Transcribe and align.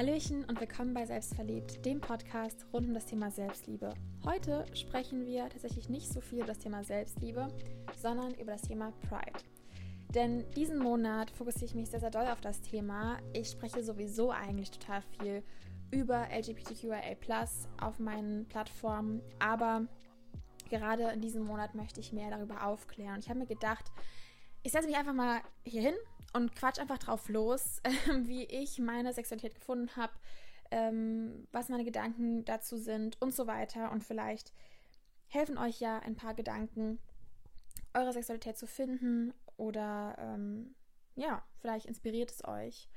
Hallöchen 0.00 0.46
und 0.46 0.58
willkommen 0.58 0.94
bei 0.94 1.04
Selbstverliebt, 1.04 1.84
dem 1.84 2.00
Podcast 2.00 2.64
rund 2.72 2.88
um 2.88 2.94
das 2.94 3.04
Thema 3.04 3.30
Selbstliebe. 3.30 3.92
Heute 4.24 4.64
sprechen 4.72 5.26
wir 5.26 5.50
tatsächlich 5.50 5.90
nicht 5.90 6.10
so 6.10 6.22
viel 6.22 6.38
über 6.38 6.46
das 6.46 6.58
Thema 6.58 6.82
Selbstliebe, 6.82 7.48
sondern 7.98 8.32
über 8.32 8.52
das 8.52 8.62
Thema 8.62 8.94
Pride. 9.10 9.44
Denn 10.14 10.50
diesen 10.52 10.78
Monat 10.78 11.30
fokussiere 11.30 11.66
ich 11.66 11.74
mich 11.74 11.90
sehr, 11.90 12.00
sehr 12.00 12.10
doll 12.10 12.26
auf 12.28 12.40
das 12.40 12.62
Thema. 12.62 13.18
Ich 13.34 13.50
spreche 13.50 13.84
sowieso 13.84 14.30
eigentlich 14.30 14.70
total 14.70 15.02
viel 15.02 15.42
über 15.90 16.28
LGBTQIA 16.34 17.02
auf 17.82 17.98
meinen 17.98 18.46
Plattformen, 18.48 19.20
aber 19.38 19.86
gerade 20.70 21.10
in 21.10 21.20
diesem 21.20 21.44
Monat 21.44 21.74
möchte 21.74 22.00
ich 22.00 22.14
mehr 22.14 22.30
darüber 22.30 22.66
aufklären. 22.66 23.20
Ich 23.20 23.28
habe 23.28 23.40
mir 23.40 23.46
gedacht, 23.46 23.92
ich 24.62 24.72
setze 24.72 24.86
mich 24.86 24.96
einfach 24.96 25.12
mal 25.12 25.42
hier 25.62 25.82
hin 25.82 25.94
und 26.32 26.54
quatsch 26.54 26.78
einfach 26.78 26.98
drauf 26.98 27.28
los, 27.28 27.80
äh, 27.82 27.90
wie 28.24 28.44
ich 28.44 28.78
meine 28.78 29.12
Sexualität 29.12 29.54
gefunden 29.54 29.94
habe, 29.96 30.12
ähm, 30.70 31.46
was 31.52 31.68
meine 31.68 31.84
Gedanken 31.84 32.44
dazu 32.44 32.76
sind 32.76 33.20
und 33.20 33.34
so 33.34 33.46
weiter. 33.46 33.90
Und 33.90 34.04
vielleicht 34.04 34.52
helfen 35.28 35.58
euch 35.58 35.80
ja 35.80 35.98
ein 35.98 36.16
paar 36.16 36.34
Gedanken, 36.34 36.98
eure 37.94 38.12
Sexualität 38.12 38.56
zu 38.56 38.66
finden 38.66 39.32
oder 39.56 40.16
ähm, 40.18 40.74
ja, 41.16 41.42
vielleicht 41.56 41.86
inspiriert 41.86 42.30
es 42.30 42.44
euch. 42.44 42.88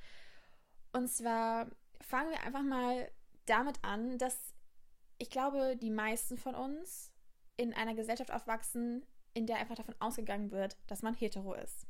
Und 0.92 1.08
zwar 1.08 1.68
fangen 2.02 2.31
wir 2.31 2.44
einfach 2.44 2.62
mal 2.62 3.09
damit 3.45 3.84
an, 3.84 4.18
dass 4.18 4.54
ich 5.18 5.30
glaube, 5.30 5.76
die 5.78 5.90
meisten 5.90 6.38
von 6.38 6.56
uns 6.56 7.12
in 7.58 7.73
einer 7.73 7.95
Gesellschaft 7.95 8.31
aufwachsen, 8.31 9.06
in 9.34 9.48
der 9.48 9.58
einfach 9.58 9.76
davon 9.76 9.95
ausgegangen 10.00 10.52
wird, 10.52 10.78
dass 10.88 11.02
man 11.02 11.14
hetero 11.14 11.54
ist. 11.54 11.88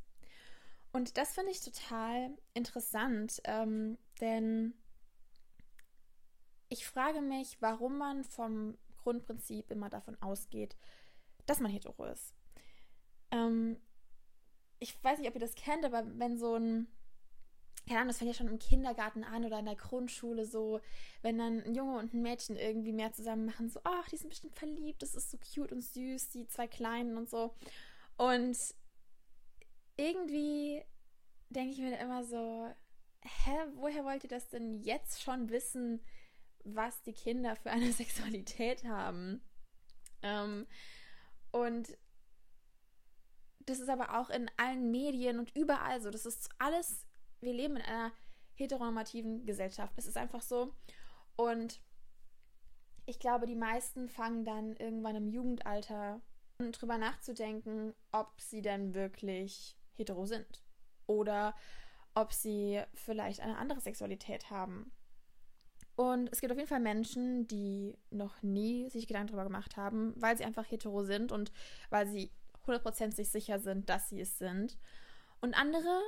Und 0.94 1.18
das 1.18 1.34
finde 1.34 1.52
ich 1.52 1.60
total 1.60 2.38
interessant, 2.54 3.42
ähm, 3.46 3.98
denn 4.22 4.76
ich 6.70 6.86
frage 6.86 7.20
mich, 7.20 7.58
warum 7.62 7.98
man 7.98 8.24
vom 8.24 8.78
Grundprinzip 8.98 9.72
immer 9.72 9.90
davon 9.90 10.16
ausgeht, 10.22 10.78
dass 11.48 11.60
man 11.60 11.72
hetero 11.72 12.06
ist. 12.06 12.36
Ähm, 13.32 13.82
ich 14.80 15.04
weiß 15.04 15.18
nicht, 15.18 15.28
ob 15.28 15.34
ihr 15.36 15.42
das 15.42 15.56
kennt, 15.56 15.84
aber 15.84 16.04
wenn 16.20 16.38
so 16.38 16.56
ein, 16.56 16.88
keine 17.88 18.02
Ahnung, 18.02 18.10
das 18.10 18.20
fängt 18.20 18.32
ja 18.32 18.38
schon 18.38 18.48
im 18.48 18.60
Kindergarten 18.60 19.24
an 19.24 19.46
oder 19.46 19.60
in 19.60 19.66
der 19.66 19.76
Grundschule 19.76 20.46
so, 20.46 20.80
wenn 21.24 21.40
dann 21.40 21.64
ein 21.64 21.74
Junge 21.74 21.98
und 21.98 22.14
ein 22.14 22.22
Mädchen 22.22 22.56
irgendwie 22.56 22.94
mehr 22.94 23.12
zusammen 23.14 23.46
machen, 23.46 23.68
so, 23.68 23.80
ach, 23.84 24.08
die 24.10 24.18
sind 24.18 24.30
bestimmt 24.30 24.56
verliebt, 24.56 25.02
das 25.02 25.16
ist 25.16 25.32
so 25.32 25.38
cute 25.38 25.72
und 25.72 25.82
süß, 25.82 26.30
die 26.30 26.48
zwei 26.48 26.68
Kleinen 26.68 27.18
und 27.18 27.30
so. 27.32 27.56
Und 28.16 28.58
irgendwie 29.98 30.84
denke 31.50 31.72
ich 31.72 31.80
mir 31.80 31.98
immer 32.00 32.24
so, 32.24 32.68
hä, 33.22 33.58
woher 33.76 34.04
wollt 34.06 34.24
ihr 34.24 34.30
das 34.30 34.50
denn 34.50 34.82
jetzt 34.82 35.22
schon 35.22 35.50
wissen, 35.50 36.02
was 36.64 37.02
die 37.04 37.14
Kinder 37.14 37.56
für 37.56 37.72
eine 37.72 37.92
Sexualität 37.94 38.84
haben? 38.86 39.42
Ähm, 40.22 40.68
und 41.52 41.98
das 43.66 43.80
ist 43.80 43.90
aber 43.90 44.20
auch 44.20 44.30
in 44.30 44.50
allen 44.58 44.92
Medien 44.92 45.40
und 45.40 45.56
überall 45.56 46.02
so. 46.02 46.10
Das 46.10 46.26
ist 46.26 46.50
alles, 46.58 47.06
wir 47.40 47.54
leben 47.54 47.78
in 47.78 47.84
einer 47.84 48.12
heteronormativen 48.56 49.46
Gesellschaft. 49.46 49.94
Es 49.98 50.06
ist 50.06 50.18
einfach 50.18 50.42
so. 50.42 50.74
Und 51.36 51.82
ich 53.06 53.20
glaube, 53.20 53.46
die 53.46 53.56
meisten 53.56 54.10
fangen 54.10 54.46
dann 54.46 54.76
irgendwann 54.76 55.16
im 55.16 55.30
Jugendalter 55.30 56.22
drüber 56.72 56.98
nachzudenken, 56.98 57.94
ob 58.12 58.40
sie 58.40 58.62
denn 58.62 58.94
wirklich 58.94 59.78
hetero 59.96 60.26
sind 60.26 60.64
oder 61.08 61.56
ob 62.16 62.34
sie 62.34 62.82
vielleicht 62.94 63.40
eine 63.40 63.58
andere 63.58 63.82
Sexualität 63.82 64.50
haben. 64.50 64.92
Und 65.96 66.30
es 66.32 66.42
gibt 66.42 66.52
auf 66.52 66.58
jeden 66.58 66.70
Fall 66.70 66.80
Menschen, 66.80 67.48
die 67.48 67.98
noch 68.10 68.42
nie 68.42 68.90
sich 68.90 69.08
Gedanken 69.08 69.28
darüber 69.28 69.46
gemacht 69.46 69.78
haben, 69.78 70.14
weil 70.16 70.38
sie 70.38 70.44
einfach 70.44 70.70
hetero 70.70 71.04
sind 71.04 71.32
und 71.32 71.52
weil 71.90 72.08
sie 72.08 72.32
100% 72.66 73.14
sich 73.14 73.30
sicher 73.30 73.60
sind, 73.60 73.90
dass 73.90 74.10
sie 74.10 74.22
es 74.22 74.38
sind. 74.38 74.78
Und 75.42 75.54
andere 75.54 76.02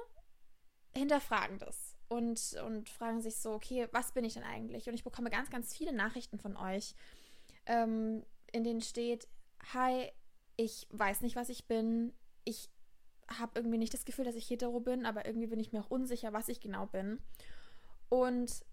hinterfragen 0.96 1.59
das 1.59 1.96
und, 2.07 2.56
und 2.66 2.90
fragen 2.90 3.22
sich 3.22 3.38
so, 3.38 3.52
okay, 3.53 3.88
was 3.91 4.12
bin 4.12 4.25
ich 4.25 4.35
denn 4.35 4.44
eigentlich? 4.44 4.88
Und 4.88 4.96
ich 4.96 5.03
bekomme 5.03 5.29
ganz, 5.29 5.50
ganz 5.50 5.75
viele 5.75 5.94
Nachrichten 5.94 6.40
von 6.40 6.56
euch, 6.56 6.96
ähm, 7.66 8.25
in 8.52 8.63
denen 8.63 8.81
steht, 8.81 9.28
hi, 9.73 10.12
ich 10.56 10.88
weiß 10.91 11.22
nicht, 11.22 11.35
was 11.35 11.50
ich 11.50 11.67
bin, 11.67 12.13
ich 12.44 12.69
habe 13.28 13.53
irgendwie 13.56 13.78
nicht 13.78 13.94
das 13.94 14.06
Gefühl, 14.06 14.25
dass 14.25 14.36
ich 14.36 14.50
hetero 14.50 14.80
bin, 14.80 15.06
aber 15.06 15.25
irgendwie 15.25 15.47
bin 15.47 15.59
ich 15.59 15.72
mir 15.72 15.81
auch 15.81 15.90
unsicher, 15.90 16.34
was 16.34 16.50
ich 16.50 16.59
genau 16.59 16.86
bin. 16.86 17.19
Und 18.09 18.63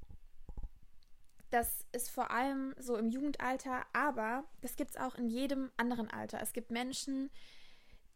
das 1.51 1.85
ist 1.93 2.11
vor 2.11 2.31
allem 2.31 2.75
so 2.79 2.97
im 2.97 3.11
Jugendalter, 3.11 3.85
aber 3.93 4.45
das 4.61 4.77
gibt 4.77 4.93
es 4.93 4.97
auch 4.97 5.17
in 5.17 5.29
jedem 5.29 5.71
anderen 5.77 6.11
Alter. 6.11 6.41
Es 6.41 6.53
gibt 6.53 6.71
Menschen, 6.71 7.31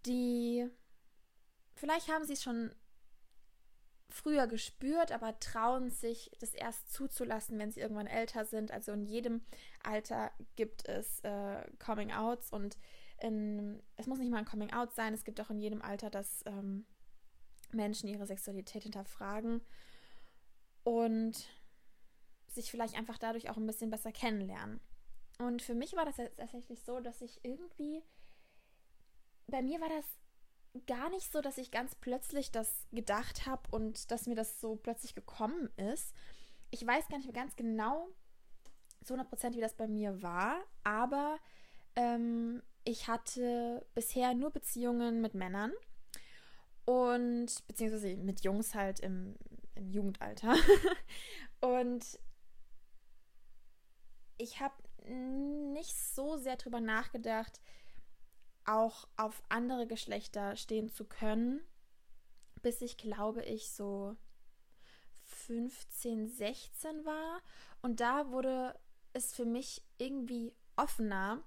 die 0.06 0.68
vielleicht 1.74 2.08
haben 2.10 2.24
sie 2.24 2.32
es 2.32 2.42
schon 2.42 2.74
früher 4.08 4.46
gespürt, 4.46 5.12
aber 5.12 5.38
trauen 5.38 5.90
sich, 5.90 6.30
das 6.40 6.54
erst 6.54 6.92
zuzulassen, 6.92 7.58
wenn 7.58 7.72
sie 7.72 7.80
irgendwann 7.80 8.06
älter 8.06 8.44
sind. 8.44 8.70
Also 8.70 8.92
in 8.92 9.04
jedem 9.04 9.42
Alter 9.82 10.30
gibt 10.54 10.88
es 10.88 11.20
äh, 11.20 11.66
Coming-outs 11.78 12.52
und 12.52 12.78
in, 13.20 13.82
es 13.96 14.06
muss 14.06 14.18
nicht 14.18 14.30
mal 14.30 14.38
ein 14.38 14.44
Coming-out 14.44 14.94
sein, 14.94 15.14
es 15.14 15.24
gibt 15.24 15.40
auch 15.40 15.50
in 15.50 15.58
jedem 15.58 15.82
Alter, 15.82 16.10
dass 16.10 16.42
ähm, 16.46 16.86
Menschen 17.72 18.08
ihre 18.08 18.26
Sexualität 18.26 18.82
hinterfragen 18.84 19.62
und 20.84 21.48
sich 22.48 22.70
vielleicht 22.70 22.96
einfach 22.96 23.18
dadurch 23.18 23.50
auch 23.50 23.56
ein 23.56 23.66
bisschen 23.66 23.90
besser 23.90 24.12
kennenlernen. 24.12 24.80
Und 25.38 25.62
für 25.62 25.74
mich 25.74 25.94
war 25.94 26.04
das 26.04 26.16
tatsächlich 26.36 26.82
so, 26.82 27.00
dass 27.00 27.20
ich 27.20 27.44
irgendwie, 27.44 28.02
bei 29.46 29.62
mir 29.62 29.80
war 29.80 29.88
das 29.88 30.06
gar 30.86 31.10
nicht 31.10 31.30
so, 31.30 31.40
dass 31.40 31.58
ich 31.58 31.70
ganz 31.70 31.94
plötzlich 31.94 32.50
das 32.50 32.86
gedacht 32.92 33.46
habe 33.46 33.62
und 33.70 34.10
dass 34.10 34.26
mir 34.26 34.34
das 34.34 34.60
so 34.60 34.76
plötzlich 34.76 35.14
gekommen 35.14 35.70
ist. 35.76 36.14
Ich 36.70 36.86
weiß 36.86 37.08
gar 37.08 37.18
nicht 37.18 37.26
mehr 37.26 37.42
ganz 37.42 37.56
genau 37.56 38.08
zu 39.04 39.14
100% 39.14 39.54
wie 39.54 39.60
das 39.60 39.74
bei 39.74 39.86
mir 39.86 40.22
war, 40.22 40.58
aber 40.82 41.38
ähm, 41.94 42.62
ich 42.86 43.08
hatte 43.08 43.84
bisher 43.94 44.32
nur 44.32 44.50
Beziehungen 44.50 45.20
mit 45.20 45.34
Männern 45.34 45.72
und 46.84 47.48
beziehungsweise 47.66 48.16
mit 48.16 48.44
Jungs 48.44 48.74
halt 48.74 49.00
im, 49.00 49.34
im 49.74 49.90
Jugendalter. 49.90 50.54
und 51.60 52.18
ich 54.38 54.60
habe 54.60 54.74
nicht 55.08 55.96
so 55.96 56.36
sehr 56.36 56.56
drüber 56.56 56.80
nachgedacht, 56.80 57.60
auch 58.64 59.08
auf 59.16 59.42
andere 59.48 59.88
Geschlechter 59.88 60.54
stehen 60.54 60.88
zu 60.88 61.04
können, 61.04 61.60
bis 62.62 62.80
ich 62.82 62.96
glaube 62.96 63.42
ich 63.44 63.70
so 63.70 64.16
15, 65.24 66.28
16 66.28 67.04
war. 67.04 67.42
Und 67.82 67.98
da 67.98 68.30
wurde 68.30 68.78
es 69.12 69.34
für 69.34 69.44
mich 69.44 69.82
irgendwie 69.98 70.54
offener 70.76 71.42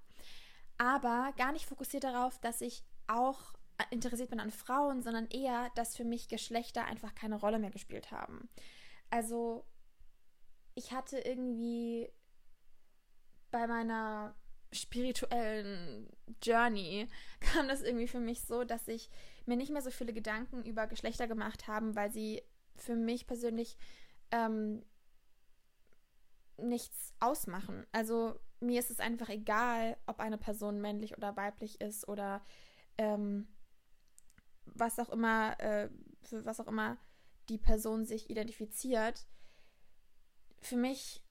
aber 0.80 1.34
gar 1.38 1.52
nicht 1.52 1.66
fokussiert 1.66 2.06
darauf, 2.06 2.40
dass 2.40 2.62
ich 2.62 2.84
auch 3.08 3.54
interessiert 3.92 4.30
bin 4.30 4.40
an 4.40 4.50
Frauen, 4.50 5.04
sondern 5.04 5.28
eher, 5.28 5.70
dass 5.76 5.96
für 5.96 6.04
mich 6.04 6.28
Geschlechter 6.28 6.86
einfach 6.86 7.14
keine 7.14 7.36
Rolle 7.36 7.60
mehr 7.60 7.70
gespielt 7.70 8.12
haben. 8.12 8.50
Also 9.10 9.66
ich 10.76 10.92
hatte 10.92 11.20
irgendwie 11.20 12.10
bei 13.52 13.68
meiner 13.68 14.36
spirituellen 14.72 16.08
Journey 16.42 17.08
kam 17.40 17.68
das 17.68 17.82
irgendwie 17.82 18.08
für 18.08 18.20
mich 18.20 18.42
so, 18.42 18.64
dass 18.64 18.88
ich 18.88 19.10
mir 19.46 19.58
nicht 19.58 19.72
mehr 19.72 19.82
so 19.82 19.92
viele 19.92 20.14
Gedanken 20.14 20.64
über 20.64 20.88
Geschlechter 20.88 21.28
gemacht 21.28 21.68
haben, 21.68 21.96
weil 21.96 22.12
sie 22.12 22.42
für 22.76 22.96
mich 22.96 23.28
persönlich 23.28 23.78
ähm, 24.32 24.86
nichts 26.58 27.14
ausmachen. 27.20 27.86
Also 27.92 28.40
mir 28.60 28.80
ist 28.80 28.92
es 28.92 29.00
einfach 29.00 29.30
egal, 29.30 29.98
ob 30.06 30.20
eine 30.20 30.38
Person 30.38 30.82
männlich 30.82 31.18
oder 31.18 31.36
weiblich 31.36 31.80
ist 31.82 32.08
oder 32.08 32.42
ähm, 32.98 33.48
was 34.66 35.00
auch 35.00 35.10
immer, 35.10 35.60
äh, 35.60 35.90
für 36.22 36.46
was 36.46 36.60
auch 36.60 36.68
immer 36.68 36.98
die 37.48 37.58
Person 37.58 38.06
sich 38.06 38.30
identifiziert. 38.30 39.26
Für 40.62 40.76
mich, 40.76 41.24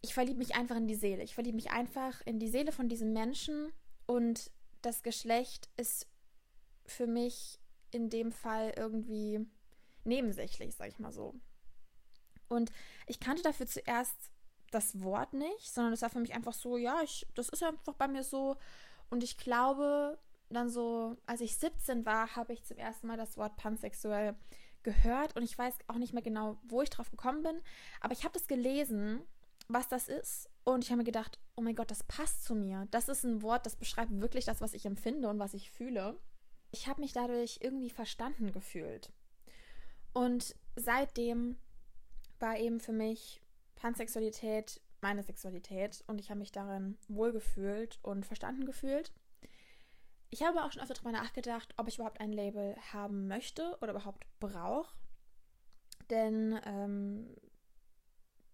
ich 0.00 0.14
verliebe 0.14 0.38
mich 0.38 0.54
einfach 0.54 0.76
in 0.76 0.88
die 0.88 0.94
Seele. 0.94 1.22
Ich 1.22 1.34
verliebe 1.34 1.56
mich 1.56 1.70
einfach 1.70 2.20
in 2.24 2.38
die 2.38 2.48
Seele 2.48 2.72
von 2.72 2.88
diesem 2.88 3.12
Menschen 3.12 3.72
und 4.06 4.50
das 4.82 5.02
Geschlecht 5.02 5.68
ist 5.76 6.08
für 6.86 7.06
mich 7.06 7.60
in 7.90 8.08
dem 8.08 8.32
Fall 8.32 8.72
irgendwie 8.76 9.46
nebensächlich, 10.04 10.74
sag 10.74 10.88
ich 10.88 10.98
mal 10.98 11.12
so. 11.12 11.34
Und 12.48 12.72
ich 13.06 13.20
kannte 13.20 13.42
dafür 13.42 13.66
zuerst 13.66 14.29
das 14.70 15.00
Wort 15.02 15.32
nicht, 15.32 15.72
sondern 15.72 15.92
das 15.92 16.02
war 16.02 16.10
für 16.10 16.20
mich 16.20 16.34
einfach 16.34 16.52
so, 16.52 16.76
ja, 16.76 17.00
ich, 17.02 17.26
das 17.34 17.48
ist 17.48 17.62
einfach 17.62 17.94
bei 17.94 18.08
mir 18.08 18.22
so. 18.22 18.56
Und 19.10 19.22
ich 19.24 19.36
glaube, 19.36 20.18
dann 20.48 20.68
so, 20.68 21.16
als 21.26 21.40
ich 21.40 21.56
17 21.56 22.04
war, 22.04 22.34
habe 22.36 22.52
ich 22.52 22.64
zum 22.64 22.76
ersten 22.76 23.06
Mal 23.06 23.16
das 23.16 23.36
Wort 23.36 23.56
pansexuell 23.56 24.34
gehört 24.82 25.36
und 25.36 25.42
ich 25.42 25.56
weiß 25.56 25.74
auch 25.88 25.96
nicht 25.96 26.12
mehr 26.12 26.22
genau, 26.22 26.58
wo 26.62 26.82
ich 26.82 26.90
drauf 26.90 27.10
gekommen 27.10 27.42
bin, 27.42 27.60
aber 28.00 28.12
ich 28.12 28.24
habe 28.24 28.32
das 28.32 28.48
gelesen, 28.48 29.22
was 29.68 29.88
das 29.88 30.08
ist 30.08 30.48
und 30.64 30.84
ich 30.84 30.90
habe 30.90 30.98
mir 30.98 31.04
gedacht, 31.04 31.38
oh 31.56 31.62
mein 31.62 31.74
Gott, 31.74 31.90
das 31.90 32.02
passt 32.04 32.44
zu 32.44 32.54
mir. 32.54 32.88
Das 32.90 33.08
ist 33.08 33.24
ein 33.24 33.42
Wort, 33.42 33.66
das 33.66 33.76
beschreibt 33.76 34.20
wirklich 34.20 34.44
das, 34.44 34.60
was 34.60 34.72
ich 34.72 34.86
empfinde 34.86 35.28
und 35.28 35.38
was 35.38 35.54
ich 35.54 35.70
fühle. 35.70 36.18
Ich 36.72 36.88
habe 36.88 37.00
mich 37.00 37.12
dadurch 37.12 37.58
irgendwie 37.60 37.90
verstanden 37.90 38.52
gefühlt. 38.52 39.12
Und 40.12 40.56
seitdem 40.76 41.56
war 42.38 42.58
eben 42.58 42.80
für 42.80 42.92
mich 42.92 43.40
Pansexualität 43.80 44.80
meine 45.02 45.22
Sexualität 45.22 46.04
und 46.06 46.20
ich 46.20 46.30
habe 46.30 46.40
mich 46.40 46.52
darin 46.52 46.98
wohlgefühlt 47.08 47.98
und 48.02 48.26
verstanden 48.26 48.64
gefühlt. 48.64 49.12
Ich 50.30 50.42
habe 50.42 50.62
auch 50.62 50.72
schon 50.72 50.82
öfter 50.82 50.94
darüber 50.94 51.12
nachgedacht, 51.12 51.74
ob 51.76 51.88
ich 51.88 51.96
überhaupt 51.96 52.20
ein 52.20 52.32
Label 52.32 52.76
haben 52.92 53.26
möchte 53.26 53.76
oder 53.80 53.90
überhaupt 53.92 54.26
brauche. 54.38 54.94
Denn 56.08 56.60
ähm, 56.64 57.34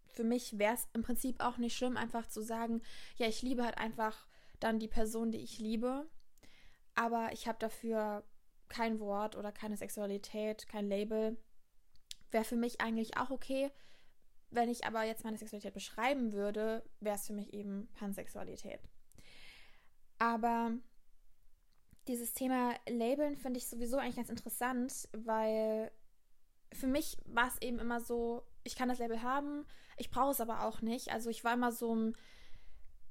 für 0.06 0.24
mich 0.24 0.58
wäre 0.58 0.74
es 0.74 0.88
im 0.94 1.02
Prinzip 1.02 1.42
auch 1.42 1.58
nicht 1.58 1.76
schlimm, 1.76 1.96
einfach 1.96 2.28
zu 2.28 2.42
sagen, 2.42 2.80
ja, 3.16 3.26
ich 3.26 3.42
liebe 3.42 3.64
halt 3.64 3.76
einfach 3.78 4.26
dann 4.60 4.78
die 4.78 4.88
Person, 4.88 5.32
die 5.32 5.42
ich 5.42 5.58
liebe. 5.58 6.06
Aber 6.94 7.32
ich 7.32 7.46
habe 7.46 7.58
dafür 7.58 8.24
kein 8.68 8.98
Wort 9.00 9.36
oder 9.36 9.52
keine 9.52 9.76
Sexualität, 9.76 10.66
kein 10.68 10.88
Label. 10.88 11.36
Wäre 12.30 12.44
für 12.44 12.56
mich 12.56 12.80
eigentlich 12.80 13.18
auch 13.18 13.30
okay. 13.30 13.70
Wenn 14.50 14.68
ich 14.68 14.84
aber 14.84 15.04
jetzt 15.04 15.24
meine 15.24 15.36
Sexualität 15.36 15.74
beschreiben 15.74 16.32
würde, 16.32 16.82
wäre 17.00 17.16
es 17.16 17.26
für 17.26 17.32
mich 17.32 17.52
eben 17.52 17.88
Pansexualität. 17.94 18.80
Aber 20.18 20.72
dieses 22.08 22.32
Thema 22.34 22.74
Labeln 22.88 23.36
finde 23.36 23.58
ich 23.58 23.66
sowieso 23.66 23.98
eigentlich 23.98 24.16
ganz 24.16 24.30
interessant, 24.30 25.08
weil 25.12 25.90
für 26.72 26.86
mich 26.86 27.18
war 27.24 27.48
es 27.48 27.60
eben 27.60 27.78
immer 27.78 28.00
so, 28.00 28.46
ich 28.64 28.76
kann 28.76 28.88
das 28.88 28.98
Label 28.98 29.22
haben, 29.22 29.66
ich 29.96 30.10
brauche 30.10 30.30
es 30.30 30.40
aber 30.40 30.64
auch 30.64 30.82
nicht. 30.82 31.12
Also 31.12 31.30
ich 31.30 31.42
war 31.44 31.54
immer 31.54 31.72
so 31.72 31.94
ein, 31.94 32.16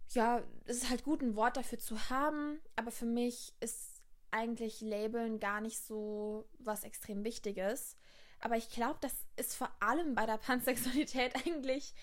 ja, 0.09 0.43
es 0.65 0.77
ist 0.77 0.89
halt 0.89 1.03
gut, 1.03 1.21
ein 1.21 1.35
Wort 1.35 1.57
dafür 1.57 1.79
zu 1.79 2.09
haben, 2.09 2.59
aber 2.75 2.91
für 2.91 3.05
mich 3.05 3.53
ist 3.59 4.03
eigentlich 4.31 4.81
Labeln 4.81 5.39
gar 5.39 5.61
nicht 5.61 5.79
so 5.79 6.47
was 6.59 6.83
extrem 6.83 7.23
Wichtiges. 7.23 7.97
Aber 8.39 8.57
ich 8.57 8.69
glaube, 8.69 8.97
das 9.01 9.13
ist 9.37 9.55
vor 9.55 9.71
allem 9.79 10.15
bei 10.15 10.25
der 10.25 10.37
Pansexualität 10.37 11.35
eigentlich, 11.45 11.93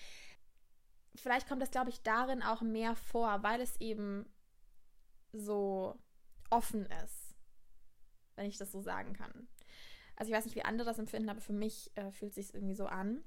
vielleicht 1.15 1.47
kommt 1.47 1.61
das, 1.61 1.71
glaube 1.71 1.89
ich, 1.89 2.01
darin 2.01 2.43
auch 2.43 2.61
mehr 2.61 2.95
vor, 2.95 3.43
weil 3.43 3.61
es 3.61 3.79
eben 3.79 4.25
so 5.31 5.97
offen 6.49 6.85
ist, 7.03 7.35
wenn 8.35 8.45
ich 8.45 8.57
das 8.57 8.71
so 8.71 8.81
sagen 8.81 9.13
kann. 9.13 9.47
Also 10.15 10.31
ich 10.31 10.37
weiß 10.37 10.45
nicht, 10.45 10.55
wie 10.55 10.65
andere 10.65 10.87
das 10.87 10.99
empfinden, 10.99 11.29
aber 11.29 11.41
für 11.41 11.53
mich 11.53 11.91
äh, 11.95 12.11
fühlt 12.11 12.37
es 12.37 12.47
sich 12.47 12.53
irgendwie 12.53 12.75
so 12.75 12.85
an. 12.85 13.23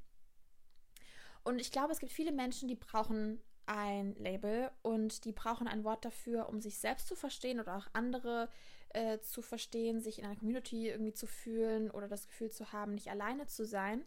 Und 1.42 1.60
ich 1.60 1.72
glaube, 1.72 1.92
es 1.92 1.98
gibt 1.98 2.12
viele 2.12 2.32
Menschen, 2.32 2.68
die 2.68 2.76
brauchen 2.76 3.40
ein 3.66 4.14
Label 4.14 4.70
und 4.82 5.24
die 5.24 5.32
brauchen 5.32 5.66
ein 5.66 5.84
Wort 5.84 6.04
dafür, 6.04 6.48
um 6.48 6.60
sich 6.60 6.78
selbst 6.78 7.08
zu 7.08 7.16
verstehen 7.16 7.58
oder 7.60 7.76
auch 7.76 7.86
andere 7.92 8.48
äh, 8.90 9.20
zu 9.20 9.42
verstehen, 9.42 10.00
sich 10.00 10.18
in 10.18 10.24
einer 10.24 10.36
Community 10.36 10.88
irgendwie 10.88 11.14
zu 11.14 11.26
fühlen 11.26 11.90
oder 11.90 12.08
das 12.08 12.26
Gefühl 12.26 12.50
zu 12.50 12.72
haben, 12.72 12.94
nicht 12.94 13.10
alleine 13.10 13.46
zu 13.46 13.64
sein. 13.64 14.04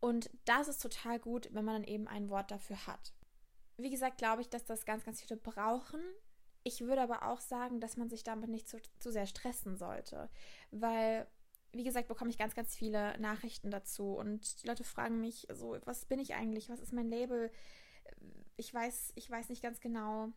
Und 0.00 0.30
das 0.44 0.68
ist 0.68 0.82
total 0.82 1.18
gut, 1.18 1.48
wenn 1.52 1.64
man 1.64 1.82
dann 1.82 1.92
eben 1.92 2.08
ein 2.08 2.30
Wort 2.30 2.50
dafür 2.50 2.86
hat. 2.86 3.12
Wie 3.76 3.90
gesagt, 3.90 4.18
glaube 4.18 4.42
ich, 4.42 4.48
dass 4.48 4.64
das 4.64 4.84
ganz, 4.84 5.04
ganz 5.04 5.20
viele 5.20 5.36
brauchen, 5.36 6.00
ich 6.62 6.82
würde 6.82 7.00
aber 7.00 7.26
auch 7.26 7.40
sagen, 7.40 7.80
dass 7.80 7.96
man 7.96 8.10
sich 8.10 8.22
damit 8.22 8.50
nicht 8.50 8.68
zu, 8.68 8.78
zu 8.98 9.10
sehr 9.10 9.26
stressen 9.26 9.76
sollte, 9.76 10.28
weil 10.70 11.26
wie 11.72 11.84
gesagt, 11.84 12.08
bekomme 12.08 12.30
ich 12.30 12.38
ganz, 12.38 12.54
ganz 12.54 12.74
viele 12.74 13.16
Nachrichten 13.20 13.70
dazu 13.70 14.14
und 14.14 14.62
die 14.62 14.66
Leute 14.66 14.82
fragen 14.82 15.20
mich 15.20 15.46
so, 15.52 15.78
was 15.84 16.04
bin 16.04 16.18
ich 16.18 16.34
eigentlich? 16.34 16.68
Was 16.68 16.80
ist 16.80 16.92
mein 16.92 17.08
Label? 17.08 17.52
Ich 18.56 18.74
weiß, 18.74 19.12
ich 19.14 19.30
weiß 19.30 19.48
nicht 19.48 19.62
ganz 19.62 19.80
genau, 19.80 20.32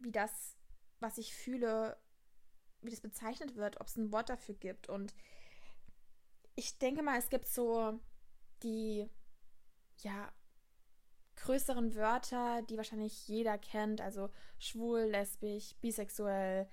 wie 0.00 0.12
das, 0.12 0.56
was 1.00 1.18
ich 1.18 1.34
fühle, 1.34 1.96
wie 2.86 2.90
das 2.90 3.00
bezeichnet 3.00 3.56
wird, 3.56 3.80
ob 3.80 3.86
es 3.86 3.96
ein 3.96 4.12
Wort 4.12 4.28
dafür 4.28 4.54
gibt. 4.54 4.88
Und 4.88 5.14
ich 6.54 6.78
denke 6.78 7.02
mal, 7.02 7.18
es 7.18 7.28
gibt 7.28 7.46
so 7.46 7.98
die, 8.62 9.08
ja, 9.98 10.32
größeren 11.36 11.94
Wörter, 11.94 12.62
die 12.62 12.76
wahrscheinlich 12.76 13.28
jeder 13.28 13.58
kennt, 13.58 14.00
also 14.00 14.30
schwul, 14.58 15.00
lesbisch, 15.00 15.74
bisexuell, 15.80 16.68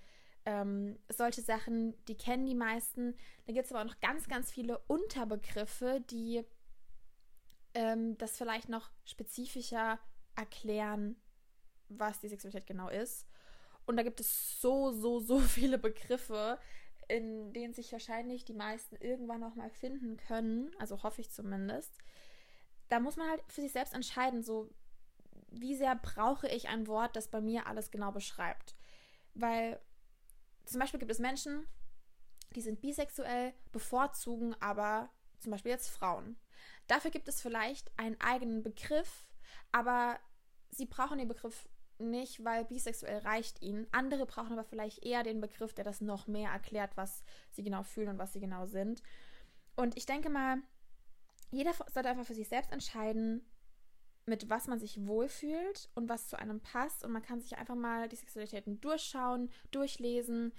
ähm, 0.46 0.98
solche 1.10 1.42
Sachen, 1.42 1.94
die 2.06 2.18
kennen 2.18 2.46
die 2.46 2.56
meisten. 2.56 3.16
Da 3.46 3.54
gibt 3.54 3.66
es 3.66 3.72
aber 3.72 3.82
auch 3.82 3.94
noch 3.94 4.00
ganz, 4.00 4.28
ganz 4.28 4.52
viele 4.52 4.80
Unterbegriffe, 4.88 6.02
die 6.10 6.44
ähm, 7.74 8.18
das 8.18 8.38
vielleicht 8.38 8.70
noch 8.70 8.92
spezifischer 9.06 10.00
erklären, 10.36 11.16
was 11.90 12.20
die 12.20 12.28
Sexualität 12.28 12.68
genau 12.68 12.90
ist. 12.90 13.28
Und 13.86 13.98
da 13.98 14.04
gibt 14.04 14.20
es 14.20 14.60
so, 14.62 14.92
so, 14.92 15.20
so 15.20 15.40
viele 15.40 15.78
Begriffe, 15.78 16.60
in 17.08 17.54
denen 17.54 17.74
sich 17.74 17.92
wahrscheinlich 17.92 18.46
die 18.46 18.54
meisten 18.54 18.96
irgendwann 18.96 19.42
noch 19.42 19.56
mal 19.56 19.70
finden 19.70 20.18
können. 20.18 20.72
Also 20.80 21.04
hoffe 21.04 21.22
ich 21.22 21.30
zumindest 21.32 21.94
da 22.94 23.00
muss 23.00 23.16
man 23.16 23.28
halt 23.28 23.44
für 23.48 23.62
sich 23.62 23.72
selbst 23.72 23.96
entscheiden, 23.96 24.44
so 24.44 24.70
wie 25.50 25.76
sehr 25.76 25.96
brauche 25.96 26.48
ich 26.48 26.70
ein 26.70 26.86
Wort, 26.86 27.16
das 27.16 27.28
bei 27.28 27.42
mir 27.42 27.66
alles 27.66 27.90
genau 27.90 28.12
beschreibt. 28.12 28.76
Weil 29.34 29.80
zum 30.66 30.80
Beispiel 30.80 31.00
gibt 31.00 31.12
es 31.12 31.18
Menschen, 31.18 31.68
die 32.56 32.62
sind 32.62 32.82
bisexuell, 32.82 33.54
bevorzugen 33.72 34.56
aber 34.62 35.10
zum 35.40 35.52
Beispiel 35.52 35.72
jetzt 35.72 35.90
Frauen. 35.90 36.38
Dafür 36.86 37.10
gibt 37.10 37.28
es 37.28 37.42
vielleicht 37.42 37.92
einen 37.98 38.20
eigenen 38.22 38.62
Begriff, 38.62 39.26
aber 39.72 40.20
sie 40.70 40.86
brauchen 40.86 41.18
den 41.18 41.28
Begriff 41.28 41.68
nicht, 42.04 42.44
weil 42.44 42.66
bisexuell 42.66 43.20
reicht 43.20 43.62
ihnen. 43.62 43.88
Andere 43.92 44.26
brauchen 44.26 44.54
aber 44.54 44.64
vielleicht 44.64 45.06
eher 45.06 45.24
den 45.24 45.42
Begriff, 45.42 45.74
der 45.74 45.84
das 45.84 46.02
noch 46.02 46.28
mehr 46.28 46.52
erklärt, 46.52 46.96
was 46.96 47.24
sie 47.52 47.64
genau 47.64 47.84
fühlen 47.84 48.10
und 48.10 48.18
was 48.18 48.34
sie 48.34 48.40
genau 48.40 48.66
sind. 48.66 49.02
Und 49.76 49.98
ich 49.98 50.06
denke 50.06 50.30
mal, 50.30 50.58
jeder 51.52 51.74
sollte 51.74 52.10
einfach 52.10 52.26
für 52.26 52.36
sich 52.36 52.48
selbst 52.48 52.72
entscheiden, 52.72 53.46
mit 54.26 54.50
was 54.50 54.68
man 54.68 54.80
sich 54.80 55.06
wohlfühlt 55.06 55.90
und 55.96 56.10
was 56.10 56.28
zu 56.28 56.40
einem 56.40 56.62
passt. 56.62 57.04
Und 57.04 57.12
man 57.12 57.22
kann 57.22 57.42
sich 57.42 57.58
einfach 57.58 57.76
mal 57.76 58.08
die 58.08 58.16
Sexualitäten 58.16 58.80
durchschauen, 58.80 59.52
durchlesen 59.72 60.54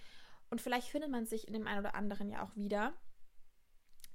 und 0.50 0.60
vielleicht 0.60 0.88
findet 0.88 1.10
man 1.10 1.26
sich 1.26 1.48
in 1.48 1.54
dem 1.54 1.66
einen 1.66 1.80
oder 1.80 1.94
anderen 1.94 2.30
ja 2.30 2.42
auch 2.44 2.54
wieder. 2.54 2.92